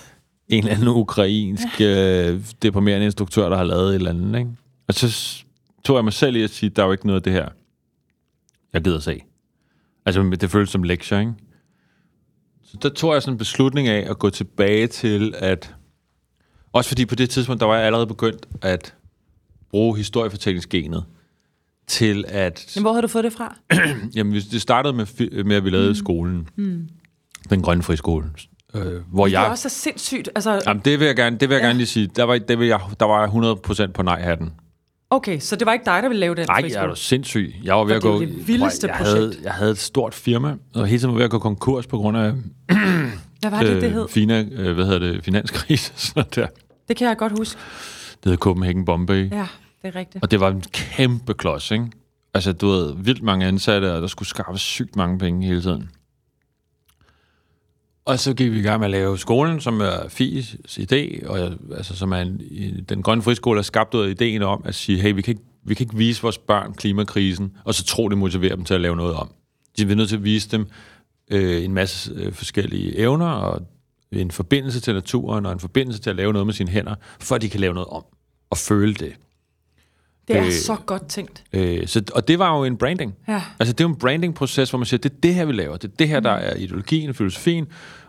[0.52, 4.50] en eller anden ukrainsk øh, deprimerende instruktør, der har lavet et eller andet, ikke?
[4.88, 5.38] Og så
[5.84, 7.48] tog jeg mig selv i at sige, der er jo ikke noget af det her,
[8.72, 9.20] jeg gider se.
[10.06, 11.32] Altså, det føles som lektier, ikke?
[12.64, 15.74] Så der tog jeg sådan en beslutning af at gå tilbage til at...
[16.72, 18.94] Også fordi på det tidspunkt, der var jeg allerede begyndt at
[19.70, 21.04] bruge historiefortællingsgenet
[21.86, 22.72] til at...
[22.74, 23.56] Men hvor har du fået det fra?
[24.16, 25.94] Jamen, det startede med, med at vi lavede mm.
[25.94, 26.48] skolen.
[26.56, 26.88] Mm.
[27.50, 28.30] Den grønne friskole.
[28.74, 29.50] Øh, hvor Det er jeg...
[29.50, 30.28] også så sindssygt.
[30.34, 31.66] Altså, Jamen, det vil jeg gerne, det vil jeg Ja.
[31.66, 32.06] gerne lige sige.
[32.16, 33.28] Der var, det vil jeg, der var jeg
[33.88, 34.52] 100% på nej-hatten.
[35.10, 37.54] okay, så det var ikke dig, der ville lave den Nej, jeg er jo sindssyg.
[37.64, 38.20] Jeg var ved at det er gå...
[38.20, 39.44] jo det vildeste jeg havde, projekt.
[39.44, 42.16] jeg havde et stort firma, og hele tiden var ved at gå konkurs på grund
[42.16, 42.32] af
[43.40, 44.08] Hvad var det, det hed?
[44.08, 45.92] Fina, øh, hvad hedder det, finanskrise.
[45.96, 46.46] Sådan der.
[46.88, 47.60] Det kan jeg godt huske.
[48.24, 49.30] Det hed Copenhagen Bombay.
[49.32, 49.46] Ja.
[49.82, 50.24] Det er rigtigt.
[50.24, 51.86] Og det var en kæmpe klods, ikke?
[52.34, 55.90] Altså, du ved, vildt mange ansatte, og der skulle skaffes sygt mange penge hele tiden.
[58.04, 61.52] Og så gik vi i gang med at lave skolen, som er FIS idé, og
[61.76, 62.40] altså, som er en,
[62.88, 65.42] den grønne friskole er skabt ud af ideen om at sige, hey, vi kan, ikke,
[65.64, 68.80] vi kan ikke vise vores børn klimakrisen, og så tro, det motiverer dem til at
[68.80, 69.30] lave noget om.
[69.78, 70.66] De er nødt til at vise dem
[71.30, 73.62] øh, en masse øh, forskellige evner, og
[74.12, 77.34] en forbindelse til naturen, og en forbindelse til at lave noget med sine hænder, for
[77.34, 78.04] at de kan lave noget om,
[78.50, 79.12] og føle det.
[80.28, 81.44] Det er øh, så godt tænkt.
[81.52, 83.14] Øh, så, og det var jo en branding.
[83.28, 83.42] Ja.
[83.60, 85.76] Altså, det er jo en branding-proces, hvor man siger, det er det her, vi laver.
[85.76, 87.66] Det er det her, der er ideologien, filosofien.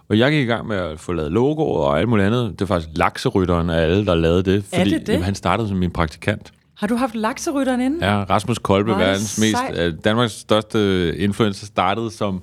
[0.09, 2.51] Og jeg gik i gang med at få lavet logoer og alt muligt andet.
[2.51, 4.63] Det er faktisk lakserytteren af alle, der lavede det.
[4.63, 5.13] Fordi det det?
[5.13, 6.51] Jamen, han startede som min praktikant.
[6.77, 8.05] Har du haft lakserytteren inde?
[8.05, 12.41] Ja, Rasmus Kolbe, er det verdens mest, øh, Danmarks største influencer, startede som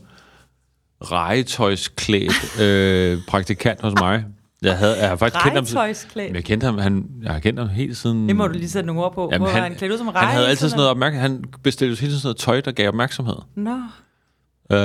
[1.02, 4.24] regetøjsklædt øh, praktikant hos mig.
[4.62, 5.70] Jeg, havde, jeg har faktisk kendt
[6.16, 8.28] ham, jeg, kendte ham, han, jeg har kendt ham helt siden...
[8.28, 9.28] Det må du lige sætte nogle ord på.
[9.32, 11.28] Jamen, Hvor han, han, klædt ud som han havde altid sådan noget opmærksomhed.
[11.30, 13.36] Han bestilte hele tiden sådan noget tøj, der gav opmærksomhed.
[13.54, 13.76] Nå,
[14.72, 14.78] Øh,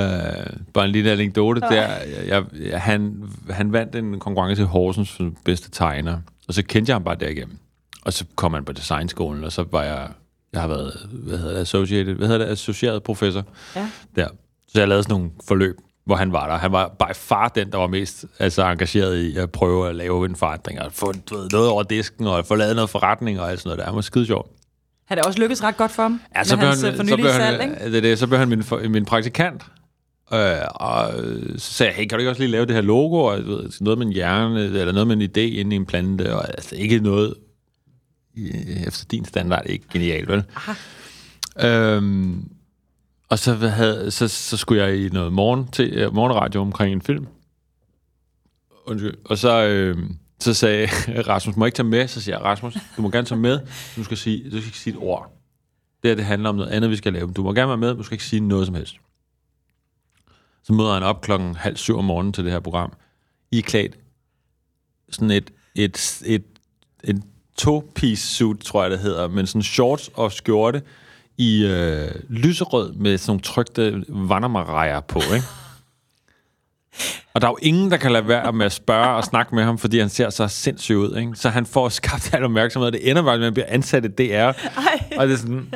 [0.74, 1.72] bare en lille anekdote der.
[2.28, 6.96] Jeg, jeg, han, han vandt en konkurrence i Horsens bedste tegner, og så kendte jeg
[6.96, 7.58] ham bare derigennem.
[8.06, 10.08] Og så kom han på designskolen, og så var jeg,
[10.54, 13.44] jeg har været, hvad hedder det, associated, hvad hedder det, associeret professor
[13.76, 13.90] Ja.
[14.16, 14.28] der.
[14.68, 16.58] Så jeg lavede sådan nogle forløb, hvor han var der.
[16.58, 20.26] Han var by far den, der var mest altså, engageret i at prøve at lave
[20.26, 23.52] en forandring, og få du ved, noget over disken, og få lavet noget forretning, og
[23.52, 23.86] alt sådan noget der.
[23.86, 24.50] Han var skide sjov.
[25.08, 26.22] Har det også lykkes ret godt for ham?
[26.36, 27.92] Ja, så blev han, øh, så blev salg, han, ikke?
[27.92, 29.64] det, det, så blev han min, min praktikant.
[30.34, 30.40] Øh,
[30.70, 31.12] og
[31.58, 33.72] så sagde jeg, hey, kan du ikke også lige lave det her logo, og ved,
[33.82, 36.76] noget med en hjerne, eller noget med en idé inde i en plante, og altså
[36.76, 37.34] ikke noget,
[38.88, 40.44] efter din standard, ikke genialt, vel?
[41.60, 42.50] Øhm,
[43.30, 46.94] og så, hvad havde, så, så skulle jeg i noget morgen til, øh, morgenradio omkring
[46.94, 47.28] en film.
[48.86, 49.14] Undskyld.
[49.26, 49.98] Og så, øh,
[50.40, 50.88] så sagde
[51.30, 52.08] Rasmus, må jeg ikke tage med?
[52.08, 53.60] Så siger jeg, Rasmus, du må gerne tage med.
[53.96, 55.32] Du skal sige, du skal ikke sige et ord.
[56.04, 57.32] Det her, det handler om noget andet, vi skal lave.
[57.32, 58.96] Du må gerne være med, men du skal ikke sige noget som helst.
[60.64, 62.94] Så møder han op klokken halv syv om morgenen til det her program.
[63.52, 63.98] I er klædt
[65.10, 66.44] sådan et, et, et,
[67.04, 67.24] et
[67.58, 70.82] to-piece suit, tror jeg det hedder, men sådan shorts og skjorte
[71.38, 75.46] i øh, lyserød med sådan nogle trykte vandermarejer på, ikke?
[77.34, 79.64] Og der er jo ingen, der kan lade være med at spørge og snakke med
[79.64, 81.18] ham, fordi han ser så sindssyg ud.
[81.18, 81.32] Ikke?
[81.36, 84.06] Så han får skabt al opmærksomhed, og det ender bare med, at han bliver ansat
[84.06, 84.34] i DR.
[84.34, 84.54] Ej.
[85.18, 85.74] Og, det er sådan,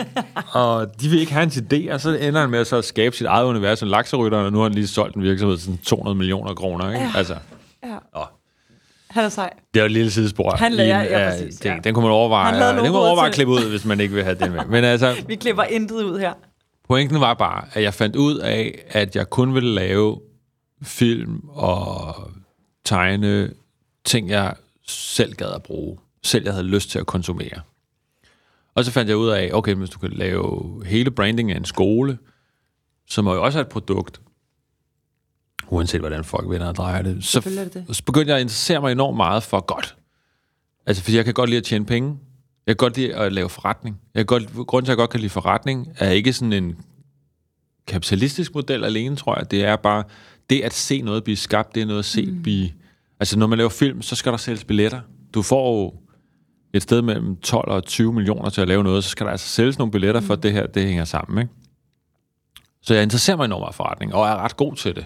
[0.53, 3.15] og de vil ikke have hans idé, og så ender han med at så skabe
[3.15, 5.77] sit eget univers som lakserytteren, og nu har han lige solgt en virksomhed til sådan
[5.77, 6.91] 200 millioner kroner.
[6.91, 7.05] Ikke?
[7.05, 7.11] Ja.
[7.15, 7.35] Altså,
[7.83, 7.97] Ja.
[8.21, 8.25] åh,
[9.09, 9.53] Han er sej.
[9.73, 10.55] det er jo et lille sidespor.
[10.55, 11.75] Han i lader- en ja, præcis, ting.
[11.75, 11.81] ja.
[11.83, 14.23] Den kunne man overveje, den kunne man overveje at klippe ud, hvis man ikke vil
[14.23, 14.65] have den med.
[14.65, 16.33] Men altså, Vi klipper intet ud her.
[16.87, 20.19] Pointen var bare, at jeg fandt ud af, at jeg kun ville lave
[20.83, 22.15] film og
[22.85, 23.53] tegne
[24.05, 24.53] ting, jeg
[24.87, 25.97] selv gad at bruge.
[26.23, 27.59] Selv jeg havde lyst til at konsumere.
[28.75, 31.65] Og så fandt jeg ud af, okay, hvis du kan lave hele branding af en
[31.65, 32.17] skole,
[33.09, 34.21] som jo også er et produkt,
[35.69, 37.95] uanset hvordan folk vender og drejer det, så, det det.
[37.95, 39.95] så begyndte jeg at interessere mig enormt meget for godt.
[40.85, 42.17] Altså, fordi jeg kan godt lide at tjene penge.
[42.67, 43.99] Jeg kan godt lide at lave forretning.
[44.15, 46.77] Jeg kan godt, grunden til, at jeg godt kan lide forretning, er ikke sådan en
[47.87, 49.51] kapitalistisk model alene, tror jeg.
[49.51, 50.03] Det er bare
[50.49, 52.41] det at se noget blive skabt, det er noget at se mm.
[52.41, 52.69] blive...
[53.19, 55.01] Altså, når man laver film, så skal der sælges billetter.
[55.33, 55.93] Du får jo
[56.73, 59.47] et sted mellem 12 og 20 millioner til at lave noget, så skal der altså
[59.47, 61.41] sælges nogle billetter, for at det her det hænger sammen.
[61.41, 61.53] Ikke?
[62.81, 65.05] Så jeg interesserer mig enormt meget for forretning, og er ret god til det.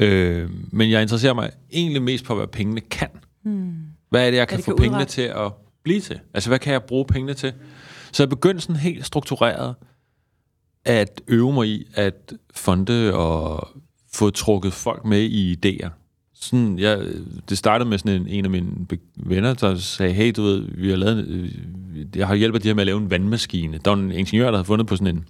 [0.00, 3.08] Øh, men jeg interesserer mig egentlig mest på, hvad pengene kan.
[3.42, 3.74] Hmm.
[4.10, 5.52] Hvad er det, jeg kan det få kan pengene til at
[5.82, 6.20] blive til?
[6.34, 7.52] Altså, hvad kan jeg bruge pengene til?
[8.12, 9.74] Så jeg begyndte sådan helt struktureret
[10.84, 13.68] at øve mig i at fonde og
[14.12, 15.88] få trukket folk med i idéer.
[16.34, 17.06] Sådan, jeg,
[17.48, 20.90] det startede med sådan en, en af mine venner, der sagde, hey, du ved, vi
[20.90, 21.50] har lavet, øh,
[22.16, 23.78] jeg har hjulpet de her med at lave en vandmaskine.
[23.84, 25.24] Der var en ingeniør, der havde fundet på sådan en,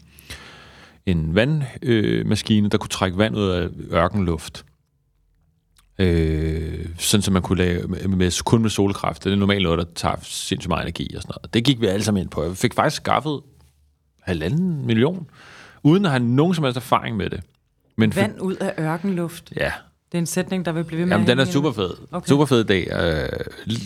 [1.07, 4.65] en vandmaskine, øh, der kunne trække vand ud af ørkenluft.
[5.99, 9.25] Øh, sådan, som man kunne lave med, med, kun med solkraft.
[9.25, 11.55] Det er normalt noget, der tager sindssygt meget energi og sådan noget.
[11.55, 12.45] Det gik vi alle sammen ind på.
[12.45, 13.41] Jeg fik faktisk skaffet
[14.23, 15.27] halvanden million,
[15.83, 17.41] uden at have nogen som helst erfaring med det.
[17.97, 19.53] Men Vand ud af ørkenluft.
[19.57, 19.73] Ja,
[20.13, 21.91] Det er en sætning, der vil blive ved med Jamen, den er super fed.
[22.13, 22.29] Okay.
[22.29, 23.03] Super fed idé.
[23.05, 23.29] Øh,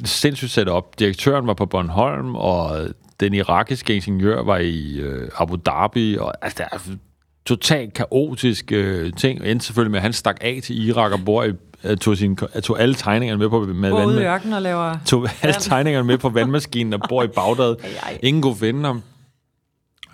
[0.05, 0.99] sindssygt sat op.
[0.99, 2.89] Direktøren var på Bornholm, og
[3.21, 6.79] den irakiske ingeniør var i øh, Abu Dhabi, og altså, der er
[7.47, 9.45] totalt kaotisk øh, ting.
[9.45, 11.53] Endte selvfølgelig med, at han stak af til Irak og bor i,
[11.85, 14.97] øh, tog, sin, tog alle tegningerne med på med Bor ude i ørkenen og laver...
[15.07, 17.77] tog alle tegningerne med på vandmaskinen og bor i Bagdad.
[17.83, 18.19] Ej, ej.
[18.23, 19.03] Ingen kunne finde ham.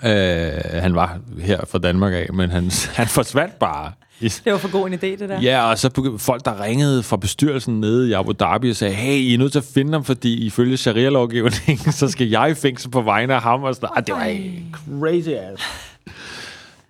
[0.05, 3.93] Øh, han var her fra Danmark af, men han, han forsvandt bare.
[4.21, 5.41] I, Det var for god en idé, det der.
[5.41, 9.19] Ja, og så folk, der ringede fra bestyrelsen nede i Abu Dhabi og sagde, hey,
[9.19, 12.91] I er nødt til at finde ham, fordi ifølge sharia-lovgivningen, så skal jeg i fængsel
[12.91, 13.63] på vegne af ham.
[13.63, 14.37] Og sådan, ah, det var
[15.01, 15.63] crazy ass.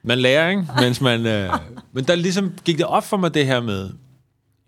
[0.03, 0.67] Man lærer, ikke?
[0.81, 1.51] Mens man, øh,
[1.93, 3.91] men der ligesom gik det op for mig det her med,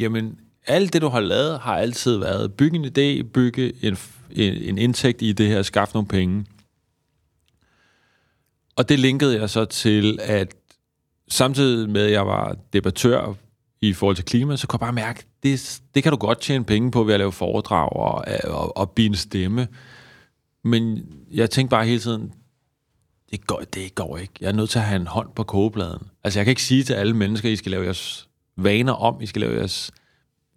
[0.00, 3.98] jamen, alt det, du har lavet, har altid været bygge en idé, bygge en,
[4.30, 6.46] en, en indtægt i det her, skaffe nogle penge.
[8.76, 10.54] Og det linkede jeg så til, at
[11.28, 13.34] samtidig med, at jeg var debattør
[13.80, 16.64] i forhold til klima, så kunne jeg bare mærke, det, det kan du godt tjene
[16.64, 19.68] penge på ved at lave foredrag og, og, og blive en stemme.
[20.64, 22.32] Men jeg tænkte bare hele tiden,
[23.30, 24.32] det går, det går ikke.
[24.40, 26.02] Jeg er nødt til at have en hånd på kogebladen.
[26.24, 29.26] Altså, jeg kan ikke sige til alle mennesker, I skal lave jeres vaner om, I
[29.26, 29.90] skal lave jeres,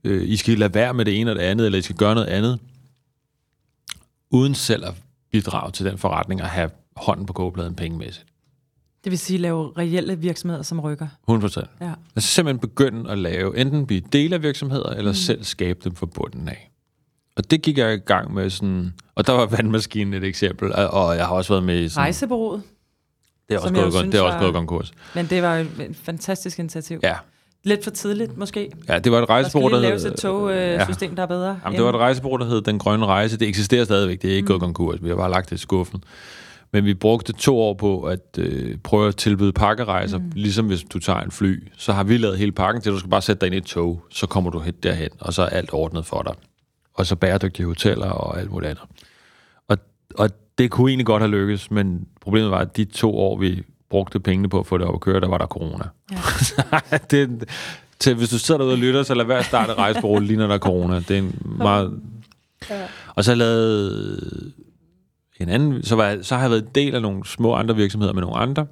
[0.04, 2.16] øh, I skal lade være med det ene og det andet, eller I skal gøre
[2.16, 2.60] noget andet,
[4.30, 4.94] uden selv at
[5.32, 8.26] bidrage til den forretning og have hånden på kogebladen pengemæssigt.
[9.08, 11.08] Det vil sige, lave reelle virksomheder, som rykker.
[11.32, 11.66] 100%.
[11.82, 11.92] Ja.
[12.16, 15.16] Altså simpelthen begynde at lave, enten blive del af virksomheder, eller mm.
[15.16, 16.72] selv skabe dem fra bunden af.
[17.36, 21.18] Og det gik jeg i gang med sådan, og der var vandmaskinen et eksempel, og
[21.18, 22.62] jeg har også været med i sådan, Rejsebureauet.
[23.50, 24.94] Det er også gået, synes, det er også gået konkurs.
[25.16, 27.00] Men det var et fantastisk initiativ.
[27.04, 27.16] Ja.
[27.64, 28.72] Lidt for tidligt, måske.
[28.90, 30.12] ja, det var et rejsebureau, der laves hed...
[30.12, 31.60] et togsystem, der er bedre.
[31.66, 33.40] Jamen, det var et rejsebureau, der hed Den Grønne Rejse.
[33.40, 34.22] Det eksisterer stadigvæk.
[34.22, 34.48] Det er ikke mm.
[34.48, 35.04] gået konkurs.
[35.04, 36.04] Vi har bare lagt det i skuffen.
[36.72, 40.18] Men vi brugte to år på at øh, prøve at tilbyde pakkerejser.
[40.18, 40.32] Mm.
[40.36, 43.10] Ligesom hvis du tager en fly, så har vi lavet hele pakken til, du skal
[43.10, 44.02] bare sætte dig ind i et tog.
[44.10, 46.34] Så kommer du helt derhen, og så er alt ordnet for dig.
[46.94, 48.84] Og så bæredygtige hoteller og alt muligt andet.
[49.68, 49.78] Og,
[50.16, 53.64] og det kunne egentlig godt have lykkes, men problemet var, at de to år, vi
[53.90, 55.84] brugte pengene på at få det op at køre, der var der corona.
[56.12, 56.18] Ja.
[57.12, 57.50] det,
[58.00, 60.48] til, hvis du sidder derude og lytter, så lad være at starte rejsebureau, lige når
[60.48, 60.96] der er corona.
[60.96, 62.00] Det er en meget...
[62.70, 62.88] Ja.
[63.16, 64.54] Og så lavet
[65.40, 65.84] en anden...
[65.84, 68.38] Så, var så har jeg været en del af nogle små andre virksomheder med nogle
[68.38, 68.68] andre,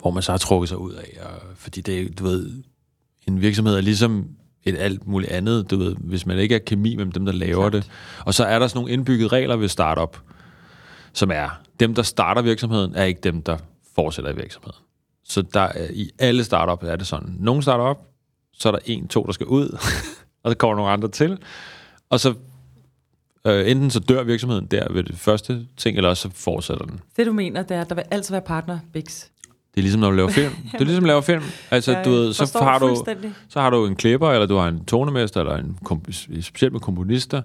[0.00, 1.18] hvor man så har trukket sig ud af.
[1.22, 2.62] Og, fordi det du ved,
[3.28, 4.28] en virksomhed er ligesom
[4.64, 7.70] et alt muligt andet, du ved, hvis man ikke er kemi mellem dem, der laver
[7.70, 7.72] Klart.
[7.72, 7.90] det.
[8.24, 10.18] Og så er der sådan nogle indbyggede regler ved startup,
[11.12, 13.56] som er, dem, der starter virksomheden, er ikke dem, der
[13.94, 14.76] fortsætter i virksomheden.
[15.24, 17.36] Så der er, i alle startup er det sådan.
[17.38, 18.06] Nogle starter op,
[18.52, 19.78] så er der en, to, der skal ud,
[20.42, 21.38] og så kommer nogle andre til.
[22.10, 22.34] Og så
[23.46, 27.00] øh, enten så dør virksomheden der ved det første ting, eller også så fortsætter den.
[27.16, 29.24] Det, du mener, det er, at der vil altid være partner, Bix.
[29.74, 30.52] Det er ligesom, når du laver film.
[30.72, 31.42] Det er ligesom at lave film.
[31.70, 33.04] Altså, Jeg du ved, så har, du,
[33.48, 36.80] så har du en klipper, eller du har en tonemester, eller en komp- specielt med
[36.80, 37.42] komponister.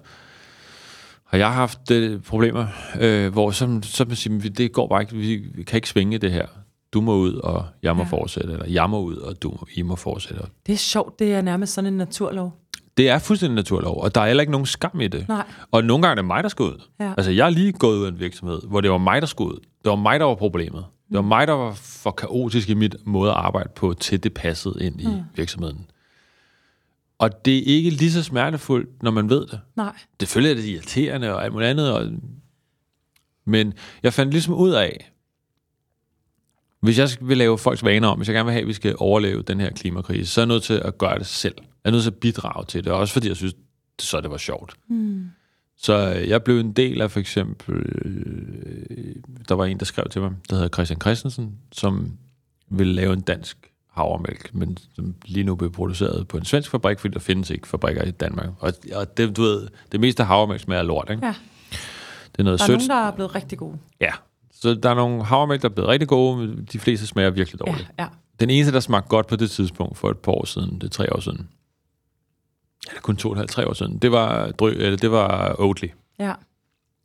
[1.24, 2.66] Har jeg haft øh, problemer,
[3.00, 6.18] øh, hvor så, så man siger, "Men det går bare ikke, vi, kan ikke svinge
[6.18, 6.46] det her.
[6.92, 8.08] Du må ud, og jeg må Ja.
[8.12, 8.16] ja.
[8.16, 10.42] fortsætte, eller jeg må ud, og du, I må fortsætte.
[10.66, 12.52] Det er sjovt, det er nærmest sådan en naturlov.
[12.96, 15.28] Det er fuldstændig naturlov, og der er heller ikke nogen skam i det.
[15.28, 15.46] Nej.
[15.70, 16.82] Og nogle gange er det mig, der skal ud.
[17.00, 17.14] Ja.
[17.16, 19.54] Altså, jeg er lige gået ud af en virksomhed, hvor det var mig, der skulle
[19.54, 19.58] ud.
[19.84, 20.84] Det var mig, der var problemet.
[21.08, 24.34] Det var mig, der var for kaotisk i mit måde at arbejde på, til det
[24.34, 25.86] passede ind i virksomheden.
[27.18, 29.60] Og det er ikke lige så smertefuldt, når man ved det.
[29.76, 29.96] Nej.
[30.20, 31.92] Selvfølgelig er det irriterende og alt muligt andet.
[31.92, 32.10] Og...
[33.44, 35.12] Men jeg fandt ligesom ud af,
[36.80, 38.94] hvis jeg vil lave folks vaner om, hvis jeg gerne vil have, at vi skal
[38.98, 41.54] overleve den her klimakrise, så er jeg nødt til at gøre det selv.
[41.86, 43.54] Er nødt til at bidrage til det, også fordi jeg synes,
[43.98, 44.74] så det var sjovt.
[44.88, 45.30] Mm.
[45.78, 49.14] Så øh, jeg blev en del af for eksempel, øh,
[49.48, 52.12] der var en, der skrev til mig, der hedder Christian Christensen, som
[52.70, 53.56] ville lave en dansk
[53.90, 57.68] havremælk, men som lige nu bliver produceret på en svensk fabrik, fordi der findes ikke
[57.68, 58.48] fabrikker i Danmark.
[58.58, 61.26] Og, og det, du ved, det meste af havremælk smager lort, ikke?
[61.26, 61.34] Ja.
[62.32, 62.78] Det er noget Der er sødt.
[62.78, 63.78] nogen, der er blevet rigtig gode.
[64.00, 64.12] Ja.
[64.52, 67.60] Så der er nogle havremælk, der er blevet rigtig gode, men de fleste smager virkelig
[67.66, 67.90] Ja, dårligt.
[67.98, 68.06] ja.
[68.40, 70.88] Den eneste, der smagte godt på det tidspunkt, for et par år siden, det er
[70.88, 71.48] tre år siden,
[72.88, 75.56] eller kun to og et halvt, tre år siden, det var, dry, eller det var
[75.58, 75.88] Oatly.
[76.18, 76.32] ja.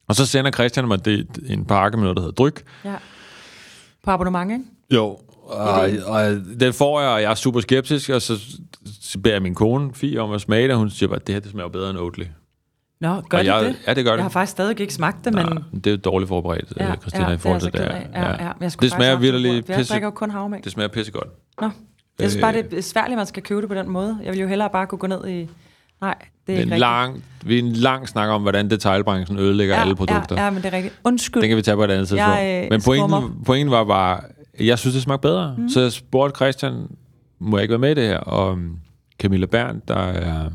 [0.07, 2.63] Og så sender Christian mig det, en pakke med noget, der hedder Dryk.
[2.85, 2.95] ja.
[4.03, 4.63] På abonnement, ikke?
[4.93, 5.17] Jo.
[5.45, 6.21] Og, og
[6.59, 8.57] den får jeg, og jeg er super skeptisk, og så,
[9.23, 11.39] beder jeg min kone, Fie, om at smage det, og hun siger bare, det her
[11.39, 12.23] det smager bedre end Oatly.
[13.01, 13.75] Nå, gør og det jeg, det?
[13.87, 14.17] Ja, det gør det.
[14.17, 15.45] Jeg har faktisk stadig ikke smagt det, men...
[15.45, 17.79] Nej, det er dårligt forberedt, Ja, ja, Christina, ja, i forhold til det.
[17.81, 17.87] det.
[17.87, 18.39] Er jeg så ked af.
[18.39, 19.69] Ja, jeg Det smager virkelig det.
[19.69, 20.63] Jeg pisse, drikker jo kun havmælk.
[20.63, 21.27] det smager pissegodt.
[21.61, 21.69] Nå.
[22.19, 22.63] Jeg synes bare, Øh.
[22.63, 24.19] det er svært, at man skal købe det på den måde.
[24.23, 25.49] Jeg vil jo hellere bare kunne gå ned i...
[26.01, 26.15] Nej,
[26.47, 26.79] det er ikke en rigtigt.
[26.79, 30.35] lang, vi er en lang snak om, hvordan detailbranchen ødelægger ja, alle produkter.
[30.35, 30.99] Ja, ja, men det er rigtigt.
[31.03, 31.41] Undskyld.
[31.41, 32.35] Den kan vi tage på et andet tidspunkt.
[32.37, 33.43] Jeg, øh, Men pointen, skummer.
[33.45, 34.21] pointen var bare,
[34.59, 35.55] jeg synes, det smagte bedre.
[35.57, 35.69] Mm.
[35.69, 36.87] Så jeg spurgte Christian,
[37.39, 38.17] må jeg ikke være med i det her?
[38.17, 38.79] Og um,
[39.19, 40.49] Camilla Berndt, der er...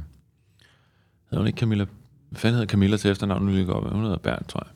[1.31, 1.85] Hedder hun ikke Camilla?
[2.31, 3.43] Hvad fanden hedder Camilla til efternavn?
[3.43, 3.93] Nu lige godt.
[3.93, 4.73] Hun hedder Berndt, tror jeg.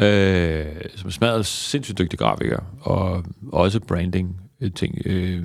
[0.00, 4.40] Øh, som er smadret sindssygt dygtig grafiker, og også branding
[4.74, 4.98] ting.
[5.06, 5.42] Øh,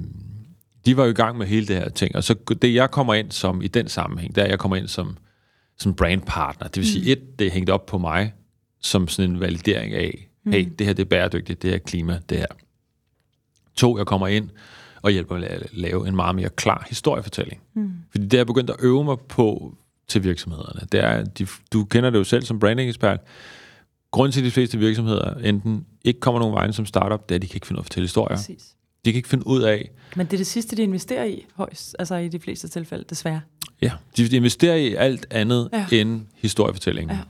[0.90, 3.14] de var jo i gang med hele det her ting, og så det jeg kommer
[3.14, 5.18] ind som i den sammenhæng, der jeg kommer ind som,
[5.78, 6.68] som brandpartner.
[6.68, 8.34] Det vil sige, et, det er hængt op på mig,
[8.82, 12.20] som sådan en validering af, hey, det her det er bæredygtigt, det her er klima,
[12.30, 12.46] det her.
[13.76, 14.50] To, jeg kommer ind
[15.02, 17.62] og hjælper med at lave en meget mere klar historiefortælling.
[17.74, 17.92] Mm.
[18.12, 19.76] Fordi det er jeg begyndt at øve mig på
[20.08, 20.88] til virksomhederne.
[20.92, 23.20] Det er, de, du kender det jo selv som branding-ekspert.
[24.12, 27.38] Grunden til, at de fleste virksomheder enten ikke kommer nogen vejen som startup, det er,
[27.38, 28.38] at de kan ikke finde ud af at fortælle historier.
[28.38, 28.76] Præcis.
[29.06, 31.96] De kan ikke finde ud af, Men det er det sidste, de investerer i, højst,
[32.00, 33.42] altså i de fleste tilfælde, desværre.
[33.82, 35.86] ja, de investerer i alt andet Ja.
[35.92, 37.16] end historiefortællingen.
[37.18, 37.22] Ja.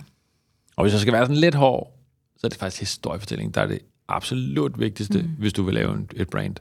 [0.75, 1.93] Og hvis jeg skal være sådan lidt hård,
[2.37, 5.27] så er det faktisk historiefortællingen, der er det absolut vigtigste, mm.
[5.39, 6.55] hvis du vil lave en, et brand.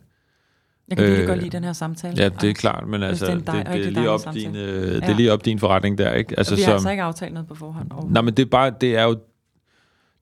[0.88, 2.23] Jeg kan virkelig Øh, godt lide den her samtale.
[2.23, 4.94] Ja, det er klart, men altså, det er det, det, er lige op din, øh,
[4.94, 6.38] det er lige op din forretning der, ikke?
[6.38, 8.11] Altså, vi har som- altså ikke aftalt noget på forhånd.
[8.11, 9.18] Nej, men det er bare, det er jo,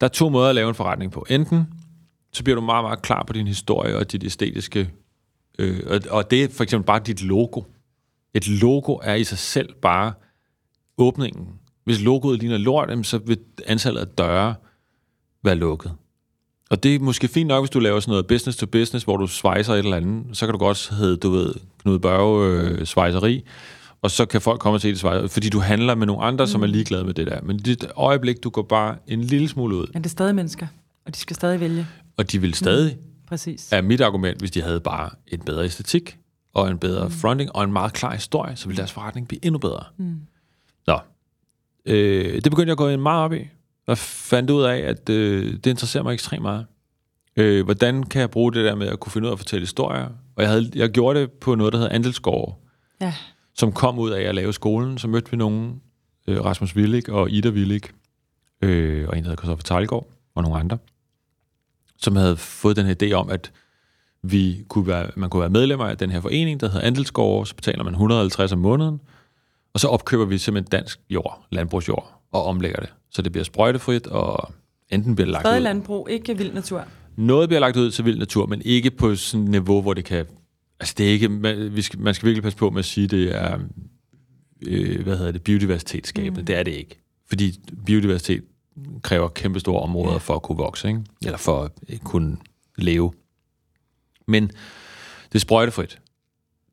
[0.01, 1.27] der er to måder at lave en forretning på.
[1.31, 1.67] Enten,
[2.33, 4.91] så bliver du meget, meget klar på din historie og dit æstetiske,
[5.59, 7.63] øh, og, og det er for eksempel bare dit logo.
[8.35, 10.13] Et logo er i sig selv bare
[10.99, 11.49] åbningen.
[11.85, 14.55] Hvis logoet ligner lort, så vil antallet af døre
[15.45, 15.93] være lukket.
[16.71, 19.17] Og det er måske fint nok, hvis du laver sådan noget business to business, hvor
[19.17, 20.37] du svejser et eller andet.
[20.37, 23.45] Så kan du godt hedde, du ved, Knud Børge øh, svejseri,
[24.03, 26.45] og så kan folk komme og se det svejser, fordi du handler med nogle andre,
[26.45, 26.47] mm.
[26.47, 27.41] som er ligeglade med det der.
[27.43, 30.67] Men det øjeblik, du går bare en lille smule ud, Men det er stadig mennesker,
[31.07, 31.87] og de skal stadig vælge.
[32.17, 32.99] Og de ville stadig,
[33.29, 33.73] Præcis.
[33.73, 36.19] er mit argument, hvis de havde bare en bedre æstetik,
[36.55, 37.11] og en bedre mm.
[37.11, 39.85] fronting, og en meget klar historie, så ville deres forretning blive endnu bedre.
[39.97, 40.21] Mm.
[40.87, 40.99] Nå.
[41.87, 43.49] Øh, det begyndte jeg at gå meget op i,
[43.87, 46.67] og fandt ud af, at øh, det interesserer mig ekstremt meget.
[47.37, 49.63] Øh, hvordan kan jeg bruge det der med at kunne finde ud af at fortælle
[49.63, 50.09] historier?
[50.37, 52.63] Og jeg, havde, jeg gjorde det på noget, der hedder Andelsgård,
[53.01, 53.15] Ja.
[53.55, 54.99] som kom ud af at lave skolen.
[54.99, 55.81] Så mødte vi nogen,
[56.29, 57.83] øh, Rasmus Willig og Ida Willig,
[58.63, 60.79] øh, og en, der hedder Christoffer Tejlgaard, og nogle andre,
[61.99, 63.53] som havde fået den her idé om, at
[64.23, 67.55] vi kunne være, man kunne være medlemmer af den her forening, der hedder Andelsgård, så
[67.55, 69.01] betaler man 150 om måneden,
[69.75, 72.89] og så opkøber vi simpelthen dansk jord, landbrugsjord, og omlægger det.
[73.11, 74.53] Så det bliver sprøjtefrit, og
[74.91, 75.63] enten bliver lagt Stadig ud.
[75.63, 76.85] landbrug, ikke vild natur.
[77.17, 80.05] Noget bliver lagt ud til vild natur, men ikke på sådan et niveau, hvor det
[80.05, 80.27] kan...
[80.81, 81.29] Altså, det er ikke...
[81.29, 83.59] Man, vi skal, man skal virkelig passe på med at sige, det er...
[84.67, 85.43] Øh, hvad hedder det?
[85.43, 86.41] Biodiversitetsskabende.
[86.41, 86.47] Mm.
[86.47, 86.99] Det er det ikke.
[87.29, 88.45] Fordi biodiversitet
[89.03, 91.05] kræver kæmpe store områder for at kunne vokse, ikke?
[91.25, 92.37] Eller for at øh, kunne
[92.77, 93.13] leve.
[94.27, 94.47] Men
[95.29, 95.99] det er sprøjtefrit.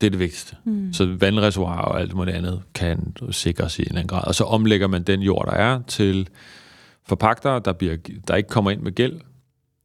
[0.01, 0.55] Det er det vigtigste.
[0.63, 0.93] Mm.
[0.93, 4.27] Så vandreservoirer og alt muligt andet kan sikres i en eller anden grad.
[4.27, 6.29] Og så omlægger man den jord, der er, til
[7.03, 9.21] forpagtere, der, bliver, der ikke kommer ind med gæld,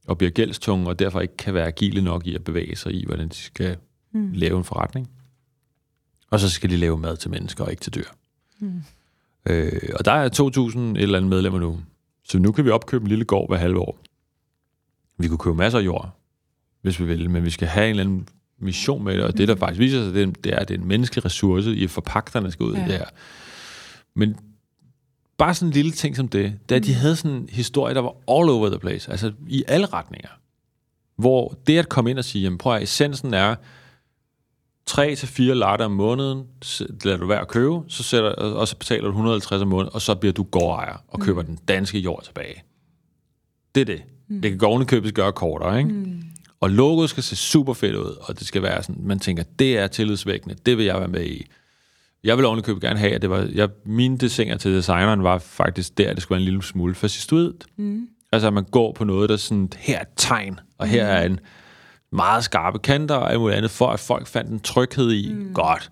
[0.07, 3.05] og bliver gældstunge, og derfor ikke kan være agile nok i at bevæge sig i,
[3.05, 3.77] hvordan de skal
[4.11, 4.31] mm.
[4.33, 5.09] lave en forretning.
[6.31, 8.07] Og så skal de lave mad til mennesker, og ikke til dyr.
[8.59, 8.81] Mm.
[9.45, 10.29] Øh, og der er
[10.75, 11.79] 2.000 et eller andet medlemmer nu.
[12.29, 13.99] Så nu kan vi opkøbe en lille gård hver halve år.
[15.17, 16.09] Vi kunne købe masser af jord,
[16.81, 18.27] hvis vi vil, men vi skal have en eller anden
[18.59, 20.75] mission med det, og det, der faktisk viser sig, det er, det er, at det
[20.75, 22.81] er en menneskelig ressource, i forpagterne skal ud Ja.
[22.81, 22.87] ja.
[22.87, 23.05] der.
[24.15, 24.35] Men
[25.37, 28.09] bare sådan en lille ting som det, da de havde sådan en historie, der var
[28.09, 30.29] all over the place, altså i alle retninger.
[31.15, 33.55] Hvor det at komme ind og sige, jamen prøv at essensen er,
[34.89, 36.43] 3 til 4 latte om måneden,
[37.03, 40.01] lader du være at købe, så sætter, og så betaler du 150 om måneden, og
[40.01, 41.47] så bliver du gårdejer og køber mm.
[41.47, 42.63] den danske jord tilbage.
[43.75, 44.01] Det er det.
[44.27, 44.41] Mm.
[44.41, 45.89] Det kan gå købes gøre kortere, ikke?
[45.89, 46.21] Mm.
[46.59, 49.77] Og logoet skal se super fedt ud, og det skal være sådan, man tænker, det
[49.77, 51.45] er tillidsvækkende, det vil jeg være med i.
[52.23, 55.97] Jeg vil ovenikøbet gerne have, at det var, jeg, mine designer til designeren var faktisk
[55.97, 57.53] der, det skulle være en lille smule fascistoid.
[57.77, 58.07] Mm.
[58.31, 61.05] Altså, at man går på noget, der er sådan, her er et tegn, og her
[61.05, 61.39] er en
[62.11, 65.53] meget skarpe kanter og alt muligt andet, for at folk fandt en tryghed i, mm.
[65.53, 65.91] godt,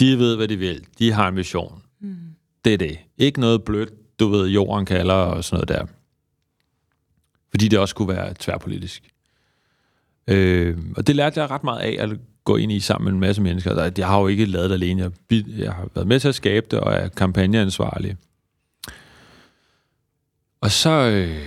[0.00, 1.82] de ved, hvad de vil, de har en mission.
[2.00, 2.16] Mm.
[2.64, 2.98] Det er det.
[3.18, 5.86] Ikke noget blødt, du ved, jorden kalder og sådan noget der.
[7.50, 9.02] Fordi det også skulle være tværpolitisk.
[10.28, 12.10] Øh, og det lærte jeg ret meget af, at
[12.44, 13.90] gå ind i sammen med en masse mennesker.
[13.96, 15.12] Jeg har jo ikke lavet det alene.
[15.30, 18.16] Jeg, jeg har været med til at skabe det, og er kampagneansvarlig.
[20.60, 21.38] Og så, øh,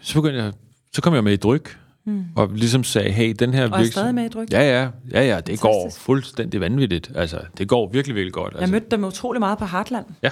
[0.00, 0.52] så begyndte jeg,
[0.92, 1.78] så kom jeg med i dryk,
[2.10, 2.24] mm.
[2.36, 4.52] og ligesom sagde, hey, den her Og er stadig med i dryk.
[4.52, 6.04] Ja, ja, ja, ja, det går Fantastisk.
[6.04, 7.10] fuldstændig vanvittigt.
[7.14, 8.52] Altså, det går virkelig, virkelig godt.
[8.52, 10.06] Jeg Altså, mødte dem utrolig meget på Heartland.
[10.22, 10.30] Ja.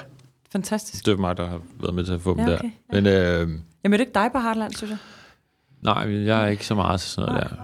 [0.52, 1.06] Fantastisk.
[1.06, 2.58] det er mig, der har været med til at få dem Ja, der.
[2.58, 3.48] okay, Men øh,
[3.82, 4.98] Jeg mødte ikke dig på Heartland, synes jeg.
[5.82, 7.56] nej, jeg er ikke så meget til sådan noget der.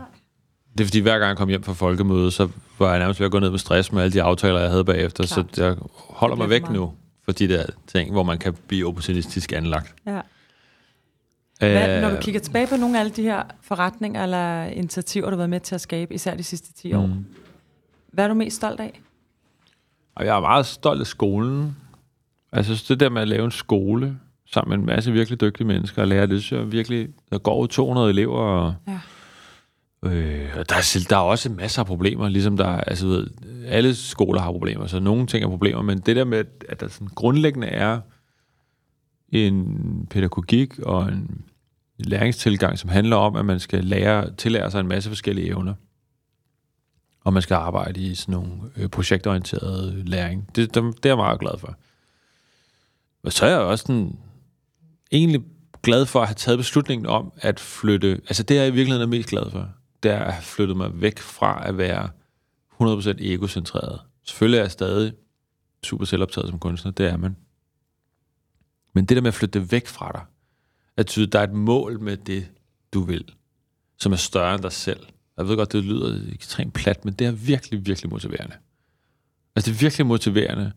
[0.79, 2.49] Det er fordi, hver gang jeg kom hjem fra folkemøde, så
[2.79, 4.85] var jeg nærmest ved at gå ned med stress med alle de aftaler, jeg havde
[4.85, 5.27] bagefter.
[5.27, 5.47] Klart.
[5.53, 5.77] Så jeg
[6.09, 6.93] holder mig væk nu
[7.25, 9.95] for de der ting, hvor man kan blive opportunistisk anlagt.
[10.07, 10.21] Ja.
[11.59, 15.25] Hvad, Øh, når du kigger tilbage på nogle af alle de her forretninger eller initiativer,
[15.27, 17.25] du har været med til at skabe, især de sidste 10 år, Mm.
[18.13, 19.01] hvad er du mest stolt af?
[20.21, 21.77] Jeg er meget stolt af skolen.
[22.53, 24.17] Altså det der med at lave en skole
[24.53, 27.67] sammen med en masse virkelig dygtige mennesker og lære, det jeg virkelig, der går jo
[27.67, 29.01] 200 elever, og, Ja.
[30.11, 33.27] øh, og der, er, der er også masser af problemer, ligesom der er, altså ved,
[33.67, 36.89] alle skoler har problemer, så nogle ting er problemer, men det der med, at der
[36.89, 38.01] sådan grundlæggende er
[39.35, 41.45] en pædagogik og en
[41.99, 45.75] læringstilgang, som handler om, at man skal lære, tillære sig en masse forskellige evner
[47.25, 50.49] og man skal arbejde i sådan nogle øh, projektorienterede læring.
[50.57, 51.77] Det, det, det er jeg meget glad for.
[53.23, 54.19] Og så er jeg også sådan,
[55.13, 55.41] egentlig
[55.83, 59.09] glad for at have taget beslutningen om at flytte, altså det er jeg i virkeligheden
[59.09, 59.69] er mest glad for,
[60.03, 62.09] det er at have flyttet mig væk fra at være
[62.83, 64.01] 100% egocentreret.
[64.25, 65.13] Selvfølgelig er jeg stadig
[65.83, 67.37] super selvoptaget som kunstner, det er man.
[68.95, 70.23] Men det der med at flytte det væk fra dig,
[70.97, 72.51] at tyde, der er et mål med det,
[72.93, 73.25] du vil,
[73.99, 75.01] som er større end dig selv.
[75.37, 78.57] Jeg ved godt, det lyder ekstremt plat, men det er virkelig, virkelig motiverende.
[79.57, 80.73] Altså, det er virkelig motiverende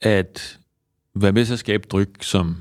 [0.00, 0.58] at
[1.14, 2.56] være med til at skabe dryk, som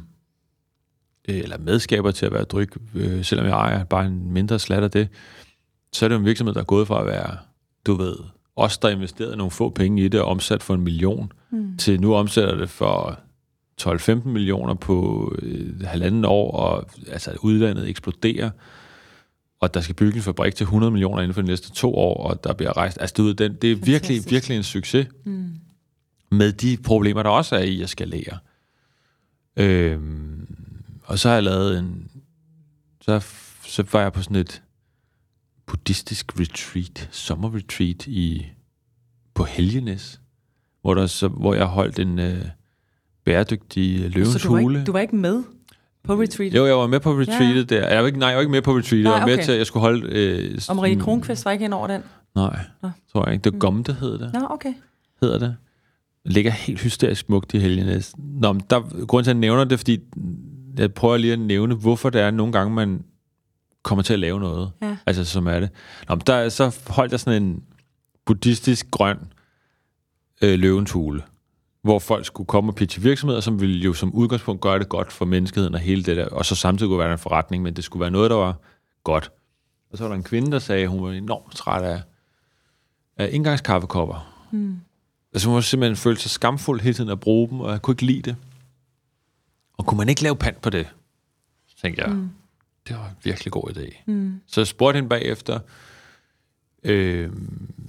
[1.30, 4.84] øh, eller medskaber til at være dryk, øh, selvom jeg ejer bare en mindre slat
[4.84, 5.07] af det,
[5.93, 7.38] så er det jo en virksomhed, der er gået fra at være,
[7.86, 8.15] du ved,
[8.55, 11.78] os, der investerede nogle få penge i det, og omsat for en million, mm.
[11.78, 13.19] til nu omsætter det for
[13.82, 18.49] 12-15 millioner på øh, halvanden år, og altså udlandet eksploderer,
[19.59, 22.28] og der skal bygge en fabrik til 100 millioner inden for de næste to år,
[22.28, 25.55] og der bliver rejst, altså du ved, den, det er virkelig, virkelig en succes, mm.
[26.32, 28.38] med de problemer, der også er i at skalere.
[29.57, 30.47] Øhm,
[31.03, 32.09] og så har jeg lavet en,
[33.01, 33.26] så,
[33.63, 34.61] så var jeg på sådan et
[35.65, 38.45] buddhistisk retreat, sommerretreat i,
[39.34, 40.21] på Helgenes,
[40.82, 42.45] hvor, der så, hvor jeg holdt en øh,
[43.26, 44.80] bæredygtig løvens Så du var, hule.
[44.80, 45.43] ikke, du var ikke med
[46.03, 46.53] på retreat?
[46.55, 47.76] Jo, jeg var med på retreatet ja.
[47.78, 47.88] der.
[47.89, 49.03] Jeg var ikke, nej, jeg var ikke med på retreatet.
[49.03, 50.07] Nej, jeg var med til, at jeg skulle holde...
[50.09, 52.01] Øh, Og Marie mm, Kronqvist var ikke ind over den?
[52.36, 52.89] Nej, Nå.
[53.11, 53.43] tror jeg ikke.
[53.43, 54.34] Det var Gomte, hed det.
[54.34, 54.74] Nå, okay.
[55.21, 55.55] hedder det.
[56.26, 58.13] Ligger helt hysterisk smukt i Helgenes.
[58.17, 59.99] Nå, men der, grunden til, at jeg nævner det, fordi
[60.78, 63.03] jeg prøver lige at nævne, hvorfor det er nogle gange, man
[63.84, 64.71] kommer til at lave noget.
[64.82, 64.97] Ja.
[65.05, 65.69] Altså, som er det.
[66.09, 67.63] Nå, men der, er- så holdt jeg sådan en
[68.26, 69.17] buddhistisk grøn
[70.41, 71.21] øh, løvens hule,
[71.84, 75.11] hvor folk skulle komme og pitche virksomheder, som ville jo som udgangspunkt gøre det godt
[75.11, 77.84] for menneskeheden og hele det der, og så samtidig kunne være en forretning, men det
[77.84, 78.55] skulle være noget, der var
[79.03, 79.31] godt.
[79.91, 82.01] Og så var der en kvinde, der sagde, at hun var enormt træt af,
[83.17, 84.45] af indgangskaffekopper.
[84.51, 84.79] Hmm.
[85.34, 87.93] Altså hun var simpelthen følt sig skamfuld hele tiden at bruge dem, og jeg kunne
[87.93, 88.36] ikke lide det.
[89.77, 90.88] Og kunne man ikke lave pant på det?
[91.67, 92.29] Så tænkte jeg, mm.
[92.88, 94.03] det var en virkelig god idé.
[94.05, 94.41] Mm.
[94.47, 95.59] Så jeg spurgte hende bagefter,
[96.84, 97.29] øh,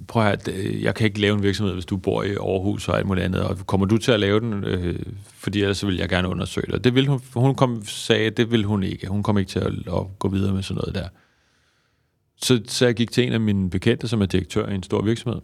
[0.07, 2.97] prøv at høre, jeg kan ikke lave en virksomhed, hvis du bor i Aarhus og
[2.97, 5.95] alt muligt andet, og kommer du til at lave den, øh, fordi ellers så vil
[5.95, 6.75] jeg gerne undersøge det.
[6.75, 9.07] Og det ville hun, hun kom, sagde, det ville hun ikke.
[9.07, 11.07] Hun kom ikke til at, at gå videre med sådan noget der.
[12.41, 15.01] Så, så jeg gik til en af mine bekendte, som er direktør i en stor
[15.01, 15.41] virksomhed,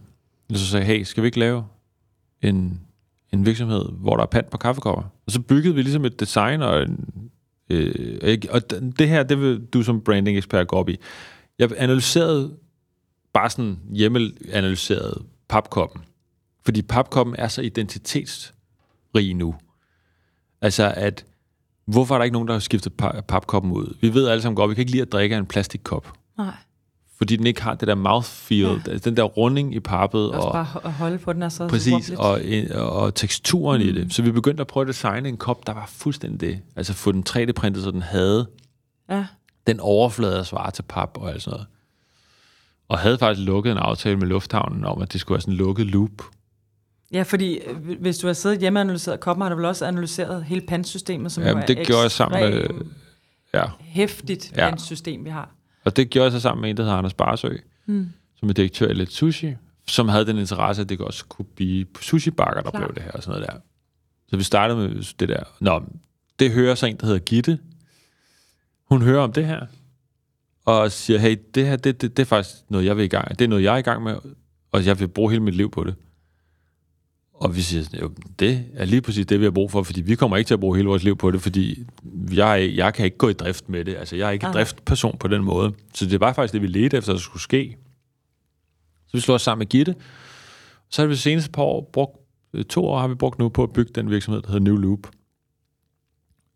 [0.50, 1.64] og så sagde jeg, hey, skal vi ikke lave
[2.42, 2.82] en,
[3.34, 5.04] en virksomhed, hvor der er pant på kaffekopper?
[5.26, 7.30] Og så byggede vi ligesom et design og en,
[7.70, 10.98] øh, og det her, det vil du som branding-ekspert gå op i.
[11.60, 12.52] Jeg analyserede
[13.34, 16.02] bare sådan hjemmeanalyseret papkoppen.
[16.66, 19.56] Fordi papkoppen er så identitetsrig nu.
[20.62, 21.26] Altså at,
[21.86, 23.96] hvorfor er der ikke nogen, der har skiftet pa- papkoppen ud?
[24.02, 26.14] Vi ved alle sammen godt, vi kan ikke lide at drikke af en plastikkop.
[26.38, 26.54] Nej.
[27.18, 28.98] Fordi den ikke har det der mouthfeel, ja.
[28.98, 30.32] den der runding i pappet.
[30.32, 32.42] Også Og, bare at holde på den er så præcis, og,
[32.76, 33.88] og teksturen mm.
[33.88, 33.96] i Mm.
[33.98, 34.14] det.
[34.14, 36.60] Så vi begyndte at prøve at designe en kop, der var fuldstændig det.
[36.76, 38.48] Altså få den 3D-printet, så den havde
[39.10, 39.26] Ja.
[39.68, 41.68] den overflade at svare til pap og alt sådan noget.
[42.92, 45.58] Og havde faktisk lukket en aftale med Lufthavnen om, at det skulle være sådan en
[45.58, 46.12] lukket loop.
[47.14, 49.86] ja, fordi øh, hvis du har siddet hjemme og analyseret koppen, har du vel også
[49.86, 52.68] analyseret hele pantsystemet, som jo Jamen, er det gjorde jeg sammen med...
[53.54, 54.70] Ja, hæftigt Ja.
[54.70, 55.50] pantsystem, vi har.
[55.86, 57.50] og det gjorde jeg så sammen med en, der hedder Anders Barsø,
[57.86, 58.10] Mm.
[58.40, 59.54] som er direktør i Let Sushi,
[59.88, 62.80] som havde den interesse, at det også kunne blive sushi-bakker, der Klar.
[62.80, 63.60] blev det her og sådan noget der.
[64.30, 65.44] Så vi startede med det der.
[65.60, 65.84] Nå,
[66.40, 67.60] det hører så en, der hedder Gitte.
[68.90, 69.66] Hun hører om det her,
[70.66, 73.30] og siger, hey, det her, det, det, det er faktisk noget, jeg vil i gang
[73.30, 74.16] Det er noget, jeg er i gang med,
[74.72, 75.96] og jeg vil bruge hele mit liv på det.
[77.34, 80.16] Og vi siger, jo, det er lige præcis det, vi har brug for, fordi vi
[80.16, 81.84] kommer ikke til at bruge hele vores liv på det, fordi
[82.34, 83.96] jeg, jeg kan ikke gå i drift med det.
[83.96, 85.74] Altså, jeg er ikke en driftperson på den måde.
[85.94, 87.78] Så det var faktisk det, vi ledte efter, at det skulle ske.
[89.08, 89.96] Så vi slår os sammen med Gitte.
[90.90, 92.18] Så har vi de seneste par år brugt,
[92.54, 94.78] øh, to år har vi brugt nu på at bygge den virksomhed, der hedder New
[94.78, 95.08] Loop,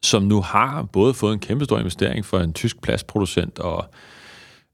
[0.06, 3.86] som nu har både fået en kæmpe stor investering for en tysk plastproducent, og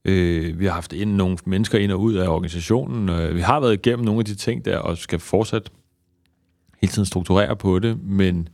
[0.06, 3.10] øh, vi har haft ind nogle mennesker ind og ud af organisationen.
[3.10, 5.72] Øh, vi har været igennem nogle af de ting der, og skal fortsat
[6.82, 8.48] hele tiden strukturere på det, men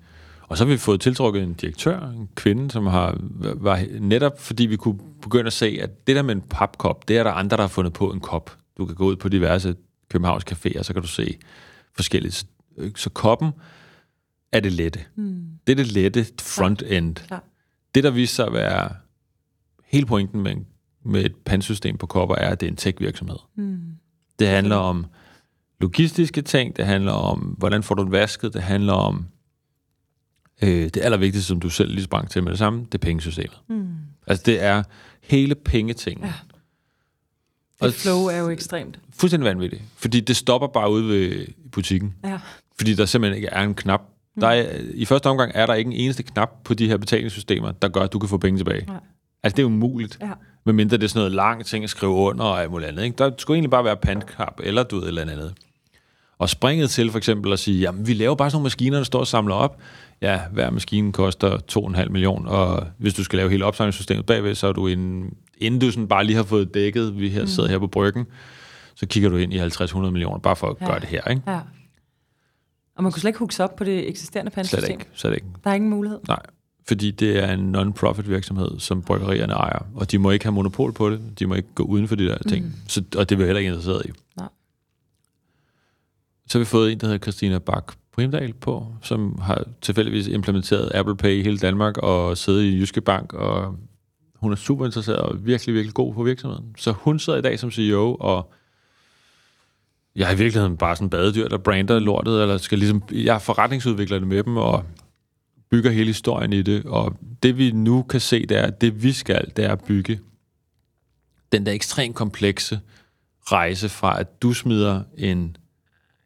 [0.50, 4.66] og så har vi fået tiltrukket en direktør, en kvinde, som har var netop fordi
[4.66, 7.58] vi kunne begynde at se, at det der med en papkop, det er der andre,
[7.58, 8.58] der har fundet på en kop.
[8.78, 9.76] Du kan gå ud på diverse
[10.10, 11.38] Københavns caféer, så kan du se
[11.96, 12.36] forskelligt.
[12.36, 12.46] Så
[12.78, 13.52] øh, koppen
[14.52, 15.06] er det lette.
[15.16, 15.46] Mm.
[15.68, 17.16] Det er det lette front-end.
[17.16, 17.44] Klar.
[17.96, 18.90] Det, der viser sig at være
[19.86, 20.56] hele pointen med,
[21.06, 23.38] med et pandsystem på kopper, er, at det er en tech-virksomhed.
[23.56, 23.80] Mm.
[24.40, 25.06] Det handler om
[25.80, 29.26] logistiske ting, det handler om, hvordan får du den vasket, det handler om
[30.64, 33.62] øh, det allervigtigste, som du selv lige sprang til med det samme, det er pengesystemet.
[33.70, 33.88] Mm.
[34.28, 34.84] Altså det er
[35.22, 36.26] hele pengetingen.
[36.26, 36.34] Ja.
[37.80, 39.00] Og Det flow er jo ekstremt.
[39.14, 42.16] Fuldstændig vanvittigt, fordi det stopper bare ude ved butikken.
[42.24, 42.40] Ja.
[42.78, 44.02] Fordi der simpelthen ikke er en knap.
[44.38, 44.42] Mm.
[44.42, 47.72] Der er, I første omgang er der ikke en eneste knap på de her betalingssystemer,
[47.72, 48.86] der gør, at du kan få penge tilbage.
[48.88, 48.96] Nej.
[49.44, 50.18] Altså, det er umuligt.
[50.22, 50.30] Ja.
[50.66, 53.04] Medmindre det er sådan noget langt ting at skrive under og alt muligt andet.
[53.04, 53.16] Ikke?
[53.18, 55.54] Der skulle egentlig bare være pantknap, eller du ved, et eller andet.
[56.40, 59.04] Og springet til for eksempel at sige, jamen vi laver bare sådan nogle maskiner, der
[59.04, 59.80] står og samler op.
[60.22, 64.68] Ja, hver maskine koster 2,5 millioner, og hvis du skal lave hele opsamlingssystemet bagved, så
[64.68, 67.48] er du en, inden du sådan bare lige har fået dækket, vi her Mm.
[67.48, 68.26] sidder her på bryggen,
[68.96, 70.86] så kigger du ind i 50-100 millioner, bare for at Ja.
[70.86, 71.28] gøre det her.
[71.30, 71.42] Ikke?
[71.48, 71.60] ja.
[72.98, 75.00] Og man kunne slet ikke hooke op på det eksisterende Slet pantsystem.
[75.00, 75.46] ikke, slet ikke.
[75.64, 76.20] Der er ingen mulighed.
[76.28, 76.40] Nej,
[76.88, 80.94] fordi det er en non-profit virksomhed, som bryggerierne ejer, og de må ikke have monopol
[80.94, 81.40] på det.
[81.40, 82.66] De må ikke gå uden for de der ting.
[82.66, 82.74] Mm.
[82.88, 84.10] Så, og det er vi heller ikke interesseret i.
[84.38, 84.48] Nej.
[86.48, 90.92] Så har vi fået en, der hedder Christina Bak Primdal på, som har tilfældigvis implementeret
[90.94, 93.76] Apple Pay i hele Danmark og siddet i Jyske Bank, og
[94.36, 96.76] hun er super interesseret og virkelig, virkelig god på virksomheden.
[96.78, 98.52] Så hun sidder i dag som CEO, og
[100.18, 104.20] jeg er i virkeligheden bare sådan badedyr, der brander lortet, eller skal ligesom, jeg forretningsudvikler
[104.20, 104.84] det med dem, og
[105.70, 106.86] bygger hele historien i det.
[106.86, 109.84] Og det vi nu kan se, det er, at det vi skal, det er at
[109.84, 110.20] bygge
[111.52, 112.80] den der ekstremt komplekse
[113.52, 115.58] rejse fra, at du smider en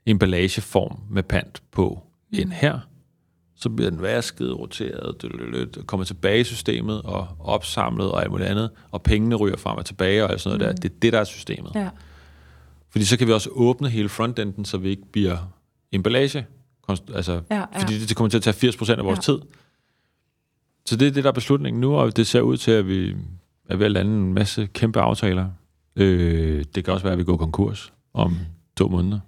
[0.05, 2.79] emballageform med pant på ind her,
[3.55, 8.69] så bliver den vasket, roteret, kommer tilbage i systemet og opsamlet og alt muligt andet,
[8.91, 10.81] og pengene ryger frem og tilbage og alt sådan noget der.
[10.81, 11.71] Det er det, der er systemet.
[11.75, 11.89] Ja.
[12.91, 15.37] Fordi så kan vi også åbne hele frontenden, så vi ikke bliver
[15.91, 16.47] emballage.
[16.89, 17.81] Altså, Ja, ja.
[17.81, 19.21] Fordi det, kommer til at tage 80% af vores Ja.
[19.21, 19.39] tid.
[20.85, 23.15] Så det er det, der er beslutningen nu, og det ser ud til, at vi
[23.69, 25.49] er ved at lande en masse kæmpe aftaler.
[25.95, 28.37] Øh, det kan også være, at vi går konkurs om
[28.77, 29.19] to måneder.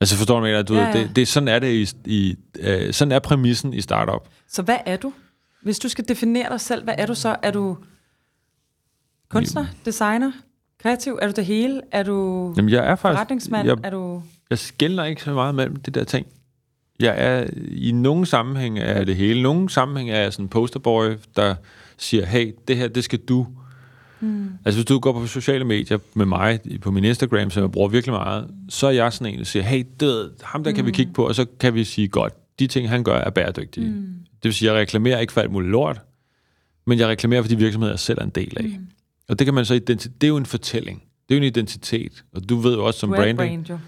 [0.00, 0.62] Altså forstår du, mener?
[0.62, 1.02] Du Ja, ved, ja.
[1.06, 4.28] det, det, sådan er det i, i øh, sådan er præmissen i startup.
[4.48, 5.12] Så hvad er du?
[5.62, 7.36] Hvis du skal definere dig selv, hvad er du så?
[7.42, 7.78] Er du
[9.28, 10.32] kunstner, designer,
[10.82, 11.18] kreativ?
[11.22, 11.80] Er du det hele?
[11.92, 13.02] Er du Jamen, jeg er faktisk...
[13.02, 13.68] forretningsmand?
[13.68, 14.22] Jeg, Er du...
[14.50, 16.26] jeg skældner ikke så meget mellem det der ting.
[17.00, 19.42] Jeg er i nogle sammenhæng er det hele.
[19.42, 21.54] Nogle sammenhæng er jeg sådan en posterboy, der
[21.98, 23.46] siger, hey, det her, det skal du.
[24.20, 24.50] Mm.
[24.64, 27.88] Altså hvis du går på sociale medier med mig på min Instagram, som jeg bruger
[27.88, 30.90] virkelig meget, så er jeg sådan en, der siger, hey, det, ham der kan vi
[30.90, 33.86] kigge på, og så kan vi sige, godt, de ting, han gør, er bæredygtige.
[33.86, 33.94] Mm.
[34.22, 36.00] Det vil sige, jeg reklamerer ikke for alt muligt lort,
[36.86, 38.64] men jeg reklamerer for de virksomheder, jeg selv er en del af.
[38.64, 38.86] Mm.
[39.28, 41.02] Og det kan man så identi- det er jo en fortælling.
[41.28, 42.24] Det er jo en identitet.
[42.34, 43.78] Og du ved jo også som Du branding, brand, jo.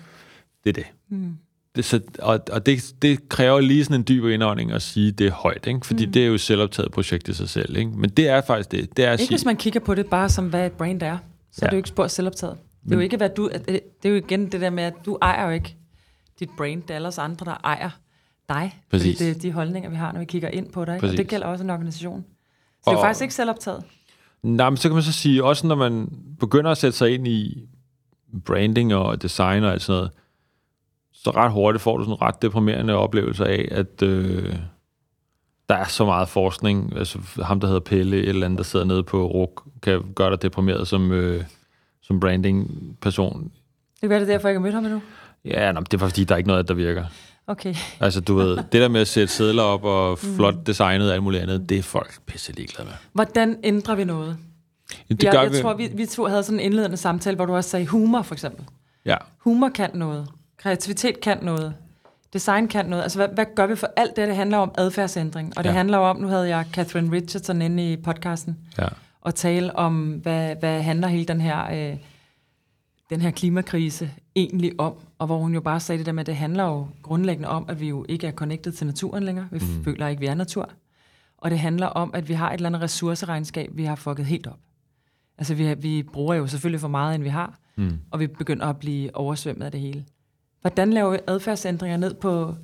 [0.65, 0.87] det er det.
[1.09, 1.37] Mm.
[1.77, 5.27] det så, og og det, det kræver lige sådan en dyb indånding at sige, det
[5.27, 5.87] er højt, ikke?
[5.87, 6.13] fordi mm.
[6.13, 7.77] det er jo et selvoptaget projekt i sig selv.
[7.77, 7.91] Ikke?
[7.91, 8.97] Men det er faktisk det.
[8.97, 11.03] Det er at Ikke sige, hvis man kigger på det bare som, hvad et brand
[11.03, 11.19] er.
[11.53, 11.67] Så ja.
[11.67, 12.57] Er det jo ikke spor selvoptaget.
[12.85, 13.51] Det er jo ikke, hvad du...
[13.69, 15.77] Det er jo igen det der med, at du ejer jo ikke
[16.41, 16.83] dit brand.
[16.83, 17.91] Det er alle andre, der ejer
[18.49, 18.81] dig.
[18.91, 19.19] Præcis.
[19.19, 20.95] Det er de holdninger, vi har, når vi kigger ind på dig.
[20.95, 21.07] Ikke?
[21.07, 21.17] Og Præcis.
[21.19, 22.23] det gælder også en organisation.
[22.23, 22.27] Så
[22.85, 23.85] det er jo Og- faktisk ikke selvoptaget.
[24.45, 26.09] Nej, men så kan man så sige, også når man
[26.41, 27.69] begynder at sætte sig ind i
[28.45, 30.11] branding og design og alt sådan noget,
[31.13, 34.57] så ret hurtigt får du sådan en ret deprimerende oplevelse af, at øh,
[35.69, 36.97] der er så meget forskning.
[36.97, 40.31] Altså ham, der hedder Pelle, et eller andet, der sidder nede på RUK, kan gøre
[40.31, 41.45] dig deprimeret som, øh,
[42.03, 43.43] som branding-person.
[43.43, 45.03] Det kan være, det er derfor, jeg ikke har mødt ham endnu.
[45.45, 47.05] Ja, nå, det er fordi, der er ikke noget, der virker.
[47.47, 47.75] Okay.
[48.01, 51.23] Altså, du ved, det der med at sætte sædler op og flot designet og alt
[51.23, 52.95] muligt andet, det er folk pisse ligeglade med.
[53.13, 54.37] Hvordan ændrer vi noget?
[55.09, 55.61] Det jeg, gør jeg vi.
[55.61, 58.35] tror, vi, vi to havde sådan en indledende samtale, hvor du også sagde humor, for
[58.35, 58.65] eksempel.
[59.05, 59.17] Ja.
[59.39, 60.29] Humor kan noget.
[60.57, 61.75] Kreativitet kan noget.
[62.33, 63.03] Design kan noget.
[63.03, 64.29] Altså, hvad, hvad gør vi for alt det?
[64.29, 65.53] Det handler om adfærdsændring.
[65.59, 65.75] Og det Ja.
[65.75, 68.87] handler om, nu havde jeg Catherine Richardson inde i podcasten, ja.
[69.21, 71.97] og tale om, hvad, hvad handler hele den her, øh,
[73.11, 74.95] den her klimakrise egentlig om.
[75.19, 77.65] Og hvor hun jo bare sagde det der med, at det handler jo grundlæggende om,
[77.69, 79.49] at vi jo ikke er connected til naturen længere.
[79.51, 79.85] Vi mm.
[79.85, 80.71] føler ikke, vi er natur.
[81.39, 84.47] Og det handler om, at vi har et eller andet ressourceregnskab, vi har fucket helt
[84.47, 84.59] op.
[85.39, 87.99] Altså, vi, vi bruger jo selvfølgelig for meget, end vi har, Mm.
[88.11, 90.05] og vi begynder at blive oversvømmet af det hele.
[90.61, 92.55] Hvordan laver vi adfærdsændringer ned på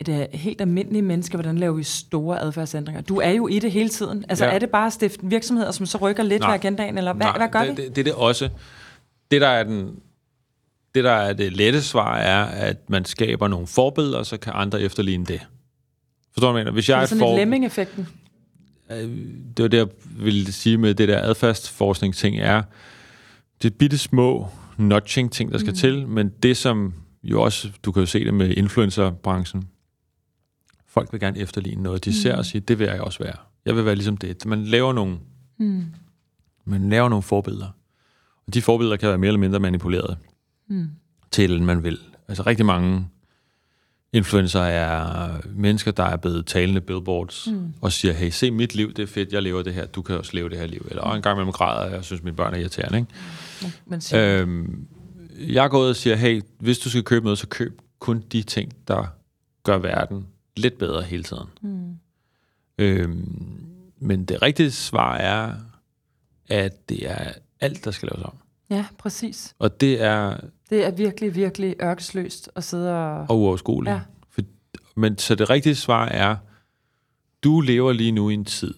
[0.00, 1.36] et uh, helt almindeligt menneske?
[1.36, 3.02] Hvordan laver vi store adfærdsændringer?
[3.02, 4.24] Du er jo i det hele tiden.
[4.28, 4.50] Altså, ja.
[4.50, 6.50] er det bare at stifte virksomheder, som så rykker lidt Nej.
[6.50, 7.82] ved agendaen, eller hvad, Nej, hvad gør det, vi?
[7.82, 8.48] Det, det er det også.
[9.30, 9.96] Det, der er den...
[10.94, 14.80] Det, der er det lette svar, er, at man skaber nogle forbilleder, så kan andre
[14.80, 15.40] efterligne det.
[16.32, 16.72] Forstår du, hvad jeg mener?
[16.72, 17.28] Hvis jeg det er er et sådan for...
[17.30, 18.08] lidt lemming-effekten.
[19.56, 22.62] det var det, jeg ville sige med det der adfærdsforskning-ting, er,
[23.62, 25.76] det er bitte små nudging-ting, der skal mm.
[25.76, 29.68] til, men det som jo også, du kan jo se det med influencerbranchen,
[30.88, 32.14] folk vil gerne efterligne noget, de mm.
[32.14, 33.36] ser og siger, det vil jeg også være.
[33.66, 34.46] Jeg vil være ligesom det.
[34.46, 35.18] Man laver nogle,
[35.58, 35.84] Mm.
[36.64, 37.68] man laver nogle forbilleder,
[38.46, 40.16] og de forbilleder kan være mere eller mindre manipuleret
[40.68, 40.88] Mm.
[41.30, 41.98] til, man vil.
[42.28, 43.08] Altså rigtig mange
[44.12, 47.72] influencer er mennesker, der er blevet talende billboards, mm.
[47.80, 50.18] og siger, hey, se mit liv, det er fedt, jeg lever det her, du kan
[50.18, 50.86] også leve det her liv.
[50.90, 52.98] Eller og en gang imellem græder, jeg synes, mine børn er irriterende.
[52.98, 53.10] Ikke?
[53.86, 54.86] Men siger, Øhm,
[55.38, 58.42] jeg går ud og siger, hey, hvis du skal købe noget, så køb kun de
[58.42, 59.06] ting, der
[59.62, 61.46] gør verden lidt bedre hele tiden.
[61.62, 61.94] mm.
[62.78, 63.64] Øhm,
[63.98, 65.52] men det rigtige svar er,
[66.48, 68.34] at det er alt, der skal laves om.
[68.70, 69.54] Ja, præcis.
[69.58, 70.36] Og det er
[70.70, 73.26] Det er virkelig, virkelig ørkesløst at sidde og...
[73.28, 73.94] og uoverskueligt.
[73.94, 74.00] Ja.
[74.30, 74.40] For,
[74.96, 76.36] men så det rigtige svar er,
[77.44, 78.74] du lever lige nu i en tid,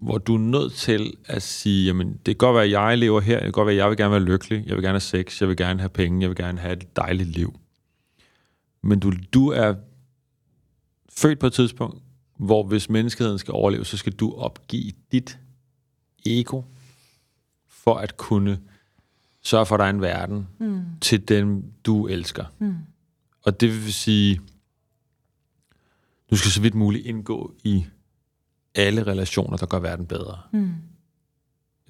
[0.00, 3.20] hvor du er nødt til at sige, jamen det kan godt være, at jeg lever
[3.20, 5.00] her, det kan godt være, at jeg vil gerne være lykkelig, jeg vil gerne have
[5.00, 7.58] sex, jeg vil gerne have penge, jeg vil gerne have et dejligt liv.
[8.82, 9.74] Men du, du er
[11.12, 12.02] født på et tidspunkt,
[12.38, 15.38] hvor hvis menneskeheden skal overleve, så skal du opgive dit
[16.26, 16.62] ego
[17.68, 18.58] for at kunne
[19.42, 20.80] sørge for, at der er en verden Mm.
[21.00, 22.44] til dem, du elsker.
[22.58, 22.74] Mm.
[23.44, 24.40] Og det vil sige,
[26.30, 27.86] du skal så vidt muligt indgå i
[28.74, 30.38] alle relationer, der gør verden bedre.
[30.52, 30.72] Mm.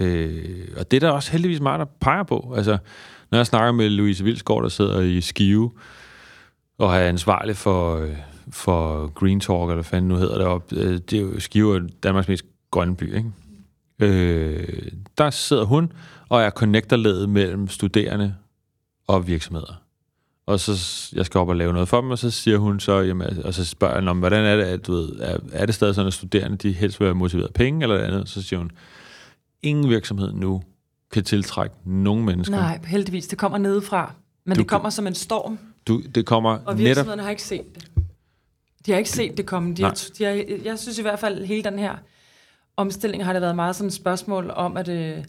[0.01, 2.55] Øh, og det er der også heldigvis meget, der peger på.
[2.57, 2.79] Altså,
[3.31, 5.71] når jeg snakker med Louise Vilsgaard, der sidder i Skive,
[6.79, 8.17] og er ansvarlig for, øh,
[8.51, 10.73] for Green Talk, eller hvad fanden nu hedder det op.
[10.73, 13.33] Øh, Det er jo Skive er Danmarks mest grønne by, ikke?
[14.01, 15.93] Øh, der sidder hun
[16.29, 18.35] og er connectorledet mellem studerende
[19.07, 19.83] og virksomheder.
[20.47, 20.73] Og så
[21.15, 23.55] jeg skal op og lave noget for dem, og så siger hun så, jamen, og
[23.55, 26.07] så spørger jeg om, hvordan er det, at, du ved, er, er det stadig sådan,
[26.07, 28.29] at studerende de helst vil være motiveret af penge eller andet?
[28.29, 28.71] Så siger hun,
[29.63, 30.63] ingen virksomhed nu
[31.13, 32.57] kan tiltrække nogen mennesker.
[32.57, 33.27] Nej, heldigvis.
[33.27, 34.15] Det kommer nedefra.
[34.45, 36.79] Men Du det kommer som en storm, Du, det kommer og netop...
[36.79, 37.89] virksomhederne har ikke set det.
[38.87, 39.75] De har ikke set det komme.
[39.75, 41.95] De har, de har, jeg synes i hvert fald, hele den her
[42.81, 45.25] omstilling har det været meget sådan et spørgsmål om, at øh,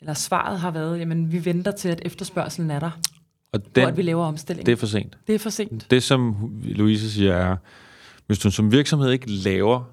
[0.00, 2.90] eller svaret har været, jamen vi venter til, at efterspørgselen er der,
[3.52, 4.66] Og hvor den, at vi laver omstilling.
[4.66, 5.18] det er for sent.
[5.26, 5.86] det er for sent.
[5.90, 7.56] Det, som Louise siger, er,
[8.26, 9.84] hvis du som virksomhed ikke laver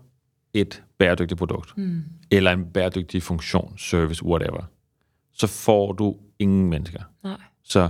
[0.54, 2.04] et bæredygtigt produkt, mm.
[2.32, 4.64] eller en bæredygtig funktion, service, whatever,
[5.34, 7.00] så får du ingen mennesker.
[7.24, 7.38] Nej.
[7.64, 7.90] Så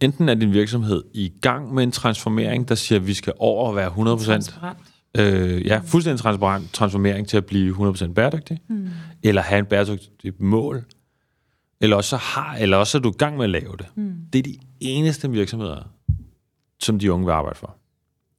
[0.00, 3.68] enten er din virksomhed i gang med en transformering, der siger, at vi skal over
[3.70, 4.78] at være 100%, Transparent.
[5.18, 8.88] Øh, ja, fuldstændig transparent transformering til at blive 100% bæredygtig, mm.
[9.22, 10.84] eller have en bæredygtig mål,
[11.80, 13.86] eller også, så har, eller også er du i gang med at lave det.
[13.94, 14.16] Mm.
[14.32, 15.90] Det er de eneste virksomheder,
[16.82, 17.76] som de unge vil arbejde for.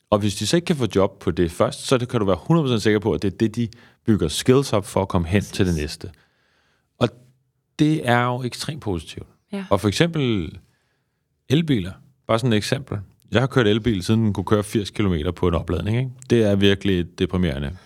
[0.09, 2.75] Og hvis de så ikke kan få job på det først, så kan du være
[2.75, 3.67] 100% sikker på, at det er det, de
[4.05, 6.11] bygger skills op for at komme hen til det næste.
[6.97, 7.09] Og
[7.79, 9.27] det er jo ekstremt positivt.
[9.51, 9.65] Ja.
[9.69, 10.57] Og for eksempel
[11.49, 11.91] elbiler,
[12.27, 12.97] bare sådan et eksempel.
[13.35, 15.97] Jeg har kørt elbil, siden den kunne køre 80 km på en opladning.
[15.97, 16.11] Ikke?
[16.29, 17.77] Det er virkelig deprimerende.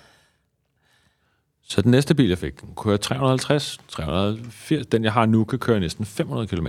[1.64, 4.86] Så den næste bil, jeg fik, den kører 350, 380.
[4.86, 6.68] Den, jeg har nu, kan køre næsten 500 km.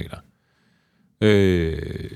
[1.21, 2.11] Øh,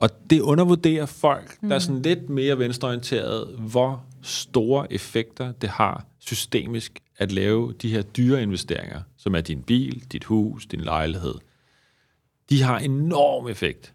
[0.00, 1.68] og det undervurderer folk, mm.
[1.68, 7.90] der er sådan lidt mere venstreorienteret, hvor store effekter det har systemisk at lave de
[7.90, 11.34] her dyre investeringer, som er din bil, dit hus, din lejlighed.
[12.50, 13.94] De har enorm effekt.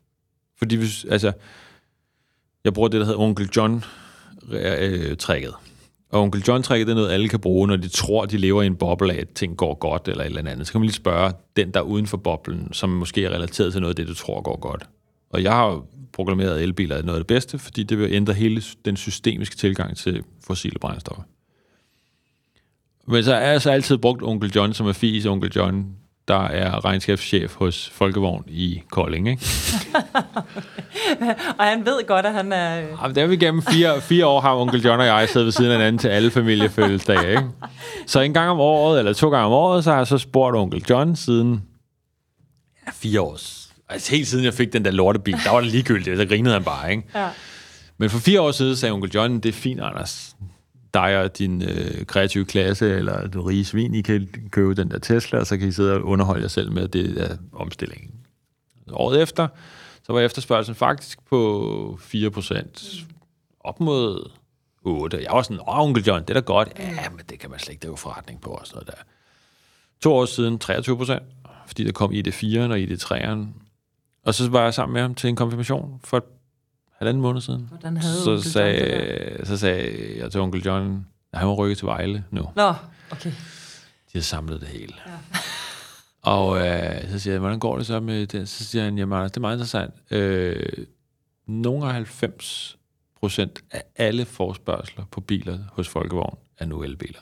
[0.57, 1.31] Fordi hvis, altså,
[2.65, 5.47] jeg bruger det, der hedder Onkel John-trækket.
[5.47, 5.53] Øh, øh,
[6.09, 8.65] Og Onkel John-trækket, det er noget, alle kan bruge, når de tror, de lever i
[8.65, 10.67] en boble af, at ting går godt eller et eller andet.
[10.67, 13.71] Så kan man lige spørge den, der er uden for boblen, som måske er relateret
[13.71, 14.89] til noget af det, du tror går godt.
[15.29, 18.33] Og jeg har programmeret proklameret, elbiler er noget af det bedste, fordi det vil ændre
[18.33, 21.23] hele den systemiske tilgang til fossile brændstoffer.
[23.07, 25.95] Men så er jeg så altid brugt Onkel John, som er fis Onkel John,
[26.31, 29.41] der er regnskabschef hos Folkevogn i Kolding, ikke?
[31.59, 32.81] Og han ved godt, at han er...
[32.81, 35.45] øh, Jamen, det er vi gennem fire, fire år, har onkel John og jeg siddet
[35.45, 37.43] ved siden af hinanden til alle familiefødselsdage, ikke?
[38.07, 40.55] Så en gang om året, eller to gange om året, så har jeg så spurgt
[40.57, 41.63] onkel John siden
[42.87, 43.37] ja, fire år.
[43.89, 46.63] Altså helt siden jeg fik den der lortebil, der var det ligegyldigt, så grinede han
[46.63, 47.03] bare, ikke?
[47.15, 47.27] Ja.
[47.97, 50.35] Men for fire år siden sagde onkel John, det er fint, Anders.
[50.93, 54.99] Dig og din øh, kreative klasse, eller du rige svin, I kan købe den der
[54.99, 58.11] Tesla, og så kan I sidde og underholde jer selv med, det er omstillingen.
[58.91, 59.47] Året efter,
[60.03, 63.05] så var efterspørgselen faktisk på 4%.
[63.59, 64.31] Op mod
[64.83, 65.23] 8.
[65.23, 66.69] Jeg var sådan, åh, onkel John, det er da godt.
[66.79, 69.03] Ja, men det kan man slet ikke drive forretning på og sådan noget der.
[70.01, 71.23] To år siden 23 procent,
[71.67, 73.45] fordi der kom ID4'eren og ID3'eren.
[74.25, 76.23] Og så var jeg sammen med ham til en konfirmation for et
[77.01, 77.61] halvanden måned siden.
[77.69, 81.47] Hvordan havde Så onkel John det sagde, så sagde jeg til onkel John, at han
[81.47, 82.49] var rykket til Vejle nu.
[82.55, 82.73] Nå,
[83.11, 83.31] okay.
[84.13, 84.93] De har samlet det hele.
[85.07, 85.11] Ja.
[86.21, 88.49] Og øh, så siger jeg, hvordan går det så med det?
[88.49, 89.93] Så siger han, jamen Anders, det er meget interessant.
[90.11, 90.85] Øh,
[91.47, 92.77] nogle af 90
[93.19, 97.19] procent af alle forspørgseler på biler hos Folkevogn er nu elbiler.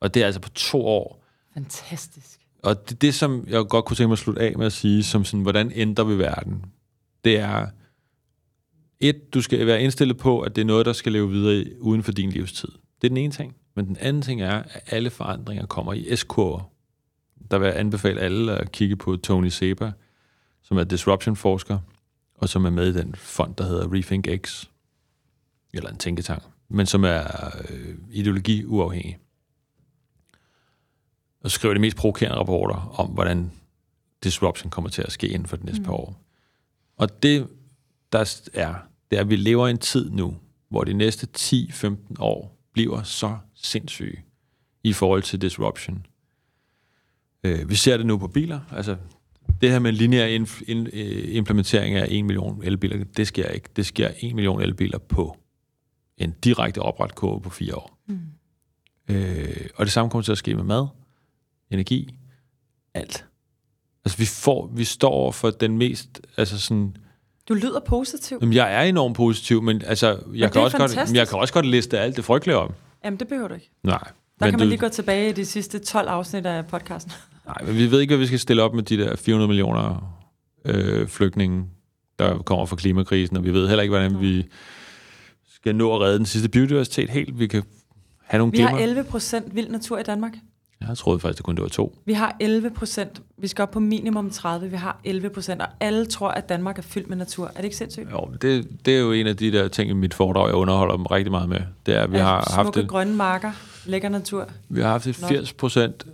[0.00, 1.24] Og det er altså på to år.
[1.54, 2.40] Fantastisk.
[2.62, 5.02] Og det, det som jeg godt kunne tænke mig at slutte af med at sige,
[5.02, 6.64] som sådan, hvordan ændrer vi verden?
[7.24, 7.66] Det er,
[9.02, 12.02] et, du skal være indstillet på, at det er noget, der skal leve videre uden
[12.02, 12.68] for din livstid.
[12.68, 13.56] Det er den ene ting.
[13.74, 16.70] Men den anden ting er, at alle forandringer kommer i S-kurver.
[17.50, 19.92] Der vil jeg anbefale alle at kigge på Tony Seba,
[20.62, 21.78] som er disruption-forsker,
[22.34, 24.64] og som er med i den fond, der hedder Rethink X,
[25.74, 27.22] eller en tænketank, men som er
[27.68, 29.18] øh, ideologi-uafhængig.
[31.40, 33.52] Og skriver de mest provokerende rapporter om, hvordan
[34.24, 35.84] disruption kommer til at ske inden for de næste mm.
[35.84, 36.22] par år.
[36.96, 37.48] Og det,
[38.12, 38.74] der er,
[39.12, 40.36] det er, at vi lever i en tid nu,
[40.68, 44.24] hvor de næste 10-15 år bliver så sindssyge
[44.84, 46.06] i forhold til disruption.
[47.44, 48.60] Øh, vi ser det nu på biler.
[48.70, 48.96] Altså,
[49.60, 53.68] det her med lineær inf- in, øh, implementering af 1 million elbiler, det sker ikke.
[53.76, 55.36] Det sker 1 million elbiler på
[56.18, 57.98] en direkte opret kurve på fire år.
[58.08, 58.20] Mm.
[59.08, 60.86] Øh, og det samme kommer til at ske med mad,
[61.70, 62.18] energi,
[62.94, 63.26] alt.
[64.04, 66.96] Altså, vi, får, vi står over for den mest, altså sådan,
[67.48, 68.38] Du lyder positiv.
[68.40, 71.54] Jamen, jeg er enormt positiv, men altså, jeg, det kan også godt, jeg kan også
[71.54, 72.72] godt liste alt det frygtelige om.
[73.04, 73.70] Jamen, det behøver du ikke.
[73.82, 73.98] Nej.
[73.98, 77.12] Der men kan man du- lige gå tilbage i de sidste 12 afsnit af podcasten.
[77.46, 80.14] Nej, men vi ved ikke, hvad vi skal stille op med de der 400 millioner
[80.64, 81.64] øh, flygtninge,
[82.18, 84.46] der kommer fra klimakrisen, og vi ved heller ikke, hvordan vi
[85.54, 87.38] skal nå at redde den sidste biodiversitet helt.
[87.38, 87.62] Vi kan
[88.24, 88.82] have nogle Vi har glimmer.
[88.82, 90.32] 11 procent vild natur i Danmark.
[90.88, 91.98] Jeg troede faktisk, det kun det var to.
[92.04, 93.22] Vi har 11 procent.
[93.38, 94.70] Vi skal op på minimum 30.
[94.70, 97.46] Vi har 11 procent, og alle tror, at Danmark er fyldt med natur.
[97.46, 98.10] Er det ikke sindssygt?
[98.12, 100.96] Jo, det, det er jo en af de der ting i mit foredrag, jeg underholder
[100.96, 101.60] dem rigtig meget med.
[101.86, 103.52] Det er, at vi Ja, har haft Smukke et, grønne marker,
[103.86, 104.48] lækker natur.
[104.68, 105.26] vi har haft et Nå.
[105.28, 106.06] 80 procent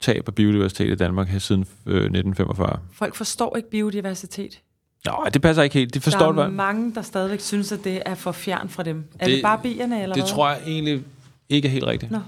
[0.00, 2.78] tab af biodiversitet i Danmark her siden øh, 1945.
[2.92, 4.60] Folk forstår ikke biodiversitet.
[5.06, 5.94] Nå, det passer ikke helt.
[5.94, 6.54] De forstår der det, er hvad?
[6.56, 8.96] mange, der stadigvæk synes, at det er for fjern fra dem.
[8.96, 10.30] Er det, Det- det bare bierne, eller Det hvad?
[10.30, 11.02] tror jeg egentlig
[11.48, 12.12] ikke er helt rigtigt.
[12.12, 12.18] Nå.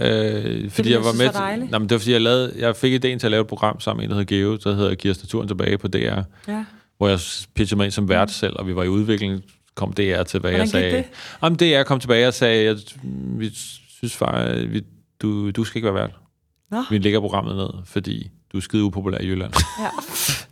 [0.00, 2.76] Øh, fordi jeg jeg var med var nej, men det var fordi, jeg, lavede, jeg
[2.76, 4.94] fik idéen til at lave et program sammen med en, der hedder Geo, der hedder
[4.94, 6.64] Giv os naturen tilbage på DR, Ja.
[6.98, 7.18] hvor jeg
[7.54, 9.42] pitchede mig ind som vært selv, og vi var i udvikling,
[9.74, 10.96] kom DR tilbage Hvordan og sagde...
[10.96, 11.04] det?
[11.42, 12.76] Jamen, DR kom tilbage og sagde, jeg,
[13.38, 13.50] vi
[13.98, 14.82] synes faktisk, vi,
[15.22, 16.10] du, du skal ikke være vært.
[16.70, 16.84] Nå.
[16.90, 19.52] Vi lægger programmet ned, fordi du er skide upopulær i Jylland.
[19.80, 19.88] ja.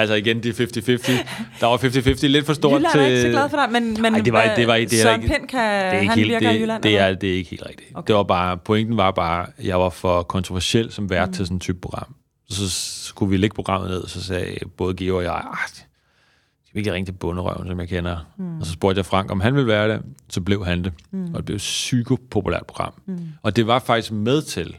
[0.00, 1.60] altså igen, de er 50-50.
[1.60, 3.00] Der var 50-50 lidt for stort Jylland til...
[3.00, 5.02] er ikke så glad for dig, men, men Ej, det var- det var det er
[5.02, 6.82] Søren ikke- Pind kan, det er ikke han helt, virker det, i Jylland.
[6.82, 7.90] det, er, det er ikke helt rigtigt.
[7.94, 8.06] Okay.
[8.06, 11.32] Det var bare, pointen var bare, at jeg var for kontroversiel som vært mm.
[11.34, 12.14] til sådan en type program.
[12.50, 12.62] Så
[13.08, 16.92] skulle vi lægge programmet ned, så sagde både Geo og jeg, "Ah, skal vi ikke
[16.92, 18.16] ringe til bunderøven, som jeg kender?
[18.38, 18.60] Mm.
[18.60, 20.02] Og så spurgte jeg Frank, om han ville være det.
[20.28, 20.92] Så blev han det.
[21.10, 21.24] Mm.
[21.24, 22.92] Og det blev et psykopopulært program.
[23.06, 23.18] Mm.
[23.42, 24.76] Og det var faktisk med til.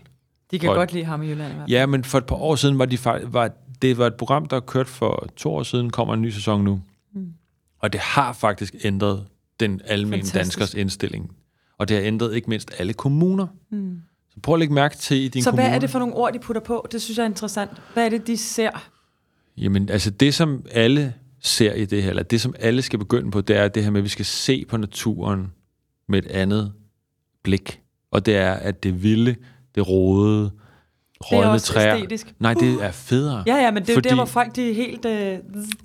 [0.52, 1.52] De kan Folk- godt lide ham i Jylland.
[1.52, 1.70] i hvert fald.
[1.70, 3.50] Ja, men for et par år siden var de faktisk, var,
[3.82, 6.82] det var et program, der kørte for to år siden, kommer en ny sæson nu.
[7.14, 7.34] Mm.
[7.80, 9.26] Og det har faktisk ændret
[9.60, 11.32] den almindelige danskers indstilling.
[11.78, 13.48] Og det har ændret ikke mindst alle kommuner.
[13.72, 14.02] Mm.
[14.30, 15.68] Så prøv at lægge mærke til i din Så kommune.
[15.68, 16.88] hvad er det for nogle ord, de putter på?
[16.92, 17.72] Det synes jeg er interessant.
[17.94, 18.90] Hvad er det, de ser?
[19.58, 23.32] Jamen, altså det, som alle ser i det her, eller det, som alle skal begynde
[23.32, 25.52] på, det er det her med, at vi skal se på naturen
[26.08, 26.74] med et andet
[27.44, 27.82] blik.
[28.12, 29.36] Og det er, at det vilde,
[29.76, 29.88] det
[31.24, 31.96] rode, Det er rådne også træer.
[31.96, 32.34] æstetisk.
[32.40, 33.44] Nej, det er federe.
[33.48, 35.06] Ja, ja, men det er jo Fordi- der, hvor folk de er helt...
[35.06, 35.38] Øh,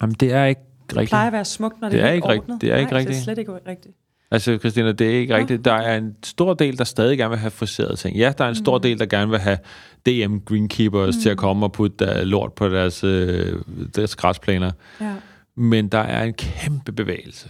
[0.03, 0.61] Jamen, det er ikke
[0.91, 1.11] det rigtigt.
[1.11, 2.43] plejer at være smukt, når det, Det er helt ikke rigtigt.
[2.51, 2.61] ordnet.
[2.61, 3.19] Det er ikke Nej, det rigtigt.
[3.19, 3.95] er slet ikke rigtigt.
[4.31, 5.65] Altså, Christina, det er ikke rigtigt.
[5.65, 8.17] Der er en stor del, der stadig gerne vil have friserede ting.
[8.17, 8.83] Ja, der er en stor Mm.
[8.83, 9.59] del, der gerne vil have
[10.07, 11.23] DM Greenkeepers mm.
[11.23, 13.59] til at komme og putte der lort på deres, øh,
[13.97, 14.71] deres græsplaner.
[15.01, 15.15] Ja.
[15.57, 17.49] Men der er en kæmpe bevægelse.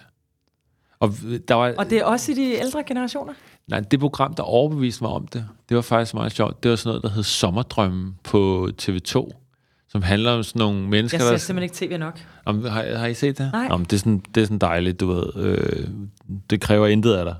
[1.00, 1.12] Og
[1.48, 3.32] der var, Og det er også i de ældre generationer?
[3.68, 6.62] Nej, det program, der overbeviste mig om det, det var faktisk meget sjovt.
[6.62, 9.30] Det var sådan noget, der hed Sommerdrømmen på TV2,
[9.88, 11.36] som handler om sådan nogle mennesker, Jeg ser der...
[11.38, 12.20] simpelthen ikke tv nok.
[12.44, 13.50] Om, har, har I set det?
[13.52, 13.68] Nej.
[13.70, 15.36] Om, det, er sådan, det er sådan dejligt, du ved.
[15.36, 15.88] Øh,
[16.50, 17.34] det kræver intet af dig.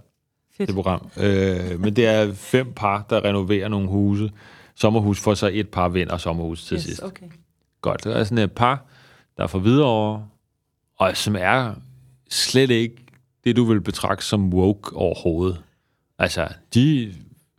[0.56, 0.66] Fedt.
[0.66, 1.08] det program.
[1.16, 4.30] Øh, men det er fem par, der renoverer nogle huse.
[4.74, 7.02] Sommerhus for så et par vinder sommerhus til yes, sidst.
[7.02, 7.26] okay.
[7.80, 8.04] Godt.
[8.04, 8.84] Det er sådan et par,
[9.36, 10.26] der er fra Hvidovre,
[10.98, 11.74] og som er
[12.30, 12.96] slet ikke
[13.44, 15.62] det, du vil betragte som woke overhovedet.
[16.18, 17.14] Altså, de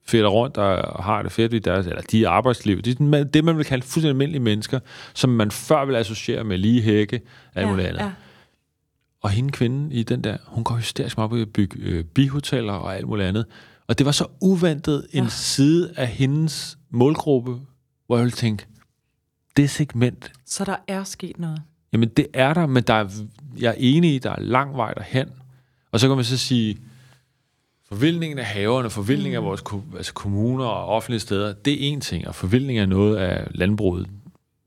[0.07, 2.81] fætter rundt og har det fedt i deres, eller de er arbejdsliv.
[2.81, 4.79] De er det, man vil kalde fuldstændig almindelige mennesker,
[5.13, 7.21] som man før ville associere med lige hække,
[7.55, 7.99] alt muligt andet.
[8.01, 8.11] ja.
[9.21, 12.73] Og hende kvinde i den der, hun går hysterisk meget i at bygge øh, bihoteller
[12.73, 13.45] og alt muligt andet.
[13.87, 15.29] Og det var så uventet en Ja.
[15.29, 17.55] side af hendes målgruppe,
[18.07, 18.65] hvor jeg ville tænke,
[19.57, 21.61] det segment, Så der er sket noget.
[21.93, 23.09] jamen det er der, men der er,
[23.59, 25.29] jeg er enig i, der er lang vej derhen.
[25.91, 26.77] Og så kan man så sige,
[27.95, 29.43] forvildningen af haverne, forvildningen Mm.
[29.45, 32.85] af vores ko- altså kommuner og offentlige steder, det er en ting, og forvildning er
[32.85, 34.07] noget af landbruget.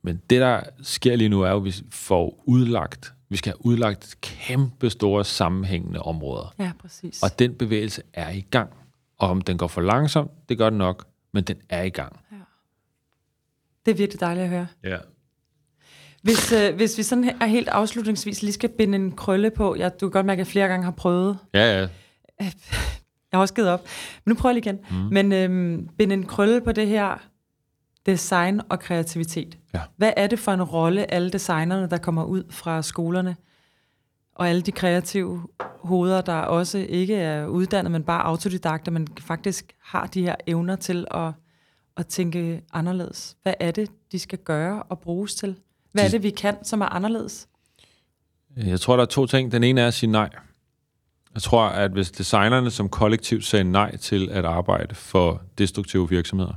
[0.02, 3.66] Men det, der sker lige nu, er jo, at vi får udlagt, vi skal have
[3.66, 6.54] udlagt kæmpe store sammenhængende områder.
[6.58, 7.22] Ja, præcis.
[7.22, 8.70] Og den bevægelse er i gang.
[9.18, 12.16] Og om den går for langsomt, det gør den nok, men den er i gang.
[13.86, 14.66] Det er virkelig dejligt at høre.
[14.84, 14.96] Ja.
[16.22, 19.92] Hvis, øh, hvis vi sådan her helt afslutningsvis lige skal binde en krølle på, jeg,
[20.00, 21.38] du kan godt mærke, at jeg flere gange har prøvet.
[21.54, 21.88] Ja, ja.
[23.32, 23.84] Jeg har også givet op.
[24.24, 24.98] Men nu prøver jeg lige igen.
[25.02, 25.12] Mm.
[25.12, 27.28] Men øhm, binde en krølle på det her
[28.06, 29.58] design og kreativitet.
[29.74, 29.80] Ja.
[29.96, 33.36] Hvad er det for en rolle, alle designerne, der kommer ud fra skolerne,
[34.34, 35.42] og alle de kreative
[35.84, 40.76] hoveder, der også ikke er uddannet, men bare autodidakter, men faktisk har de her evner
[40.76, 41.32] til at,
[41.96, 43.36] at tænke anderledes.
[43.42, 45.56] Hvad er det, de skal gøre og bruges til?
[45.92, 47.48] Hvad er De- det, vi kan, som er anderledes?
[48.56, 49.52] Jeg tror, der er to ting.
[49.52, 50.28] Den ene er at sige nej.
[51.38, 56.52] Jeg tror, at hvis designerne som kollektiv sagde nej til at arbejde for destruktive virksomheder,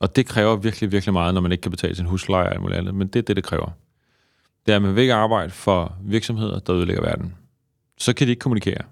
[0.00, 2.60] og det kræver virkelig, virkelig meget, når man ikke kan betale sin husleje og alt
[2.60, 3.70] muligt andet, men det er det, det kræver.
[4.66, 7.34] Det er, at man vil ikke arbejde for virksomheder, der ødelægger verden.
[7.98, 8.82] Så kan de ikke kommunikere.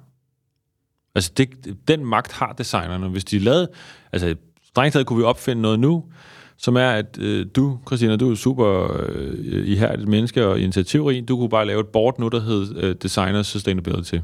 [1.14, 3.08] Altså, det, den magt har designerne.
[3.08, 3.68] Hvis de lavede...
[4.12, 6.04] Altså, strengt taget kunne vi opfinde noget nu,
[6.56, 11.28] som er, at øh, du, Christina, du er super øh, ihærdigt menneske og initiativrig.
[11.28, 14.16] Du kunne bare lave et board nu, der hed øh, Designer Sustainability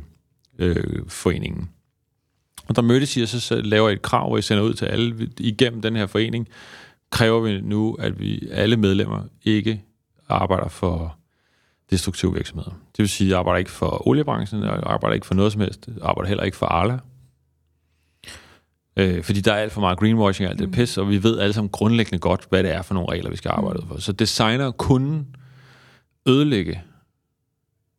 [0.58, 1.70] øh, Foreningen.
[2.68, 4.74] Og der mødtes I, og så så laver I et krav, hvor I sender ud
[4.74, 6.48] til alle igennem den her forening.
[7.10, 9.82] Kræver vi nu, at vi alle medlemmer ikke
[10.28, 11.16] arbejder for
[11.90, 12.70] destruktive virksomheder.
[12.70, 15.60] Det vil sige, at jeg arbejder ikke for oliebranchen, jeg arbejder ikke for noget som
[15.60, 16.98] helst, jeg arbejder heller ikke for Arla.
[18.96, 20.72] Øh, fordi der er alt for meget greenwashing og alt det mm.
[20.72, 23.36] pis, og vi ved alle sammen grundlæggende godt, hvad det er for nogle regler, vi
[23.36, 23.88] skal arbejde mm.
[23.88, 24.00] for.
[24.00, 25.24] Så designer kunne
[26.28, 26.82] ødelægge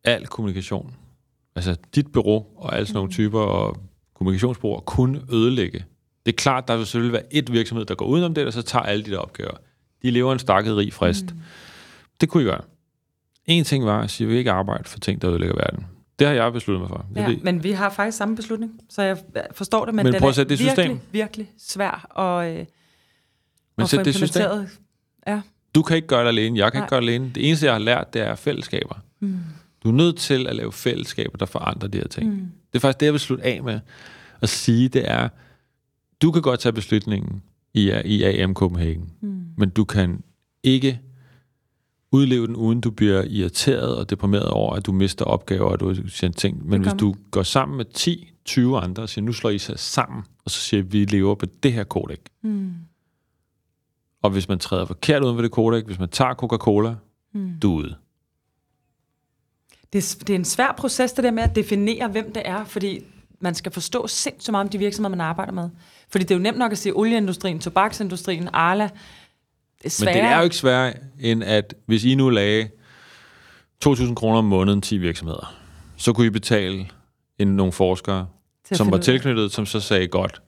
[0.04, 0.94] al kommunikation.
[1.56, 3.12] Altså dit bureau og alle sådan nogle mm.
[3.12, 3.76] typer og
[4.14, 5.84] kommunikationsbureauer kunne ødelægge.
[6.26, 8.62] Det er klart, der vil selvfølgelig være et virksomhed, der går udenom det, og så
[8.62, 9.56] tager alle de der opgaver.
[10.02, 11.24] De lever en stakket rig frist.
[11.34, 11.40] Mm.
[12.20, 12.60] Det kunne I gøre.
[13.46, 15.86] En ting var at sige, at vi ikke arbejde for ting, der ødelægger verden.
[16.18, 17.06] Det har jeg besluttet mig for.
[17.16, 19.18] Ja, ved, men vi har faktisk samme beslutning, så jeg
[19.52, 21.00] forstår det, men, Men den prøv er at sætte det virkelig, system.
[21.12, 22.66] virkelig svær at, øh, men
[23.78, 24.42] at få sæt det system.
[25.26, 25.40] Ja.
[25.74, 26.84] Du kan ikke gøre det alene, jeg kan Nej.
[26.86, 27.30] ikke gøre det alene.
[27.34, 28.94] Det eneste, jeg har lært, det er fællesskaber.
[29.20, 29.38] Mm.
[29.84, 32.30] Du er nødt til at lave fællesskaber, der forandrer de her ting.
[32.30, 32.36] Mm.
[32.72, 33.80] Det er faktisk det, jeg vil slutte af med
[34.40, 35.28] at sige, det er,
[36.22, 37.42] du kan godt tage beslutningen
[37.74, 39.42] i, i AM Copenhagen, Mm.
[39.56, 40.22] men du kan
[40.62, 41.00] ikke
[42.12, 46.08] udleve den, uden du bliver irriteret og deprimeret over, at du mister opgaver, og du
[46.08, 46.68] sendt ting.
[46.68, 47.84] Men hvis du går sammen med
[48.78, 51.46] 10-20 andre og siger, nu slår I sig sammen, og så siger, vi lever på
[51.62, 52.20] det her kodek.
[52.42, 52.72] Mm.
[54.22, 56.94] Og hvis man træder forkert uden for det kodek, hvis man tager Coca-Cola,
[57.34, 57.50] Mm.
[57.62, 57.94] du er ude.
[59.92, 62.64] Det, er, det er en svær proces, det der med at definere, hvem det er,
[62.64, 63.04] fordi
[63.40, 65.70] man skal forstå sindssygt meget om de virksomheder, man arbejder med.
[66.08, 68.88] Fordi det er jo nemt nok at sige olieindustrien, tobaksindustrien, Arla.
[69.82, 70.22] Det er Men sværere.
[70.26, 72.68] det er jo ikke sværere, end at hvis I nu lagde
[73.84, 75.54] 2.000 kroner om måneden 10 virksomheder,
[75.96, 76.86] så kunne I betale
[77.38, 78.26] en, nogle forskere,
[78.72, 80.42] som var tilknyttet, som så sagde godt.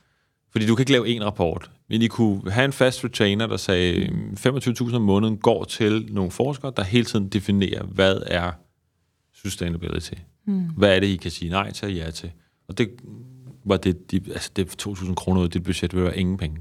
[0.52, 3.56] Fordi du kan ikke lave en rapport, men I kunne have en fast retainer, der
[3.56, 4.36] sagde, Mm.
[4.58, 8.52] 25.000 om måneden går til nogle forskere, der hele tiden definerer, hvad er
[9.34, 10.12] sustainability.
[10.46, 10.60] Mm.
[10.76, 12.30] Hvad er det, I kan sige nej til og ja til?
[12.68, 12.90] Og det
[13.64, 16.56] var det, de, altså det 2.000 kroner ud af dit budget, vil være ingen penge.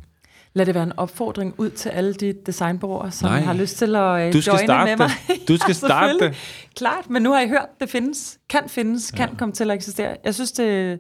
[0.55, 3.39] Lad det være en opfordring ud til alle de designbureauer, som Nej.
[3.39, 5.09] har lyst til at uh, Du skal joine starte med mig.
[5.27, 5.47] det.
[5.47, 6.35] Du skal starte det.
[6.75, 10.15] Klart, men nu har I hørt, det findes, kan findes, kan komme til at eksistere.
[10.25, 10.99] Jeg synes, det,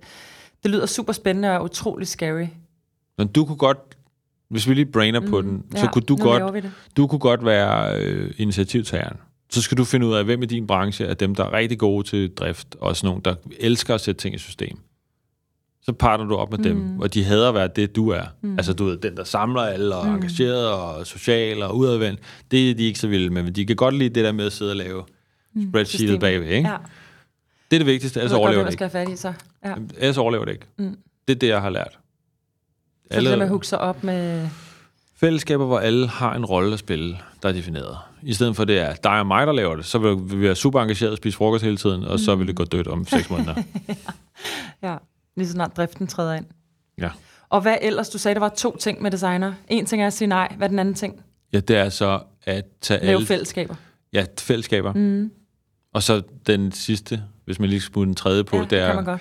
[0.63, 2.45] det lyder super spændende og utrolig scary.
[3.17, 3.77] Men du kunne godt,
[4.49, 6.65] hvis vi lige brainer på Mm, den, så ja, kunne du godt,
[6.97, 9.17] du kunne godt være øh, initiativtageren.
[9.51, 11.79] Så skal du finde ud af, hvem i din branche er dem, der er rigtig
[11.79, 14.77] gode til drift, og sådan nogle, der elsker at sætte ting i system.
[15.85, 16.63] Så partner du op med mm.
[16.63, 18.23] dem, og de hader at være det, du er.
[18.41, 18.57] Mm.
[18.57, 20.15] Altså, du er den, der samler alle, og mm.
[20.15, 22.19] engageret, og social, og udadvendt.
[22.51, 24.45] Det er de ikke så vilde med, men de kan godt lide det der med
[24.45, 25.03] at sidde og lave
[25.53, 25.69] mm.
[25.69, 26.69] spreadsheetet bagved, ikke?
[26.69, 26.75] Ja,
[27.71, 28.89] Det er det vigtigste, ellers ved overlever det ikke.
[28.89, 29.33] fat i så.
[29.65, 29.73] Ja.
[29.97, 30.65] Ellers overlever det ikke.
[30.77, 30.97] Mm.
[31.27, 31.99] Det er det, jeg har lært.
[33.11, 34.49] Så det med at hugge sig op med...
[35.15, 37.97] Fællesskaber, hvor alle har en rolle at spille, der er defineret.
[38.21, 40.55] I stedet for det er dig og mig, der laver det, så vil vi være
[40.55, 43.29] super engageret og spise frokost hele tiden, og så vil det gå dødt om seks
[43.31, 43.53] måneder.
[44.83, 44.95] Ja,
[45.35, 46.45] lige så snart driften træder ind.
[46.97, 47.09] Ja.
[47.49, 48.09] Og hvad ellers?
[48.09, 49.53] Du sagde, der var to ting med designer.
[49.67, 50.53] En ting er at sige nej.
[50.57, 51.21] Hvad er den anden ting?
[51.53, 53.25] Ja, det er så at tage Lave alle...
[53.25, 53.75] fællesskaber.
[54.13, 54.93] Ja, fællesskaber.
[54.93, 55.31] Mm.
[55.93, 59.17] Og så den sidste, hvis man lige skal putte den tredje på, ja, det er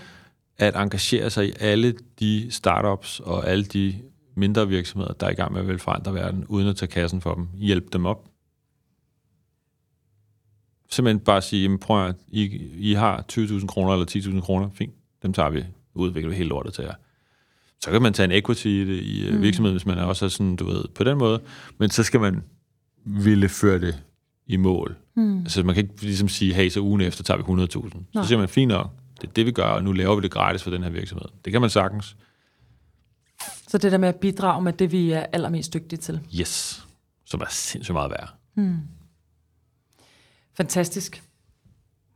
[0.58, 3.94] at engagere sig i alle de startups og alle de
[4.34, 7.20] mindre virksomheder, der er i gang med at vil forandre verden, uden at tage kassen
[7.20, 7.48] for dem.
[7.54, 8.28] Hjælp dem op.
[10.90, 12.42] Simpelthen bare sige, prøv at, I,
[12.78, 15.64] I har 20.000 kroner eller 10.000 kroner, fint, dem tager vi,
[15.94, 16.94] udvikler vi helt lortet til jer.
[17.80, 19.42] Så kan man tage en equity i, det, i mm.
[19.42, 21.40] virksomheden, hvis man er også sådan, du ved, på den måde,
[21.78, 22.42] men så skal man
[23.04, 24.02] ville føre det
[24.46, 24.96] i mål.
[25.14, 25.38] Mm.
[25.38, 28.22] Altså man kan ikke ligesom sige, hey, så ugen efter tager vi 100.000.
[28.22, 28.90] Så siger man, fint nok,
[29.20, 31.28] det er det, vi gør, og nu laver vi det gratis for den her virksomhed.
[31.44, 32.16] Det kan man sagtens.
[33.68, 36.20] Så det der med at bidrage med det, vi er allermest dygtige til.
[36.40, 36.86] Yes.
[37.24, 38.34] Som er sindssygt meget værd.
[40.54, 41.22] Fantastisk.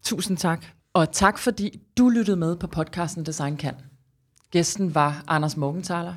[0.02, 0.66] Tusind tak.
[0.96, 3.74] Og tak, fordi du lyttede med på podcasten Design Kan.
[4.50, 6.14] Gæsten var Anders Morgenthaler.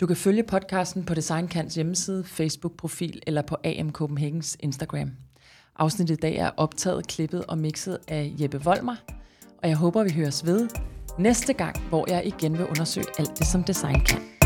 [0.00, 5.10] Du kan følge podcasten på Design Kans hjemmeside, Facebook-profil eller på AM Copenhagens Instagram.
[5.76, 8.96] Afsnittet i dag er optaget, klippet og mixet af Jeppe Volmer,
[9.62, 10.68] og jeg håber, vi høres ved
[11.18, 14.37] næste gang, hvor jeg igen vil undersøge alt det, som design kan.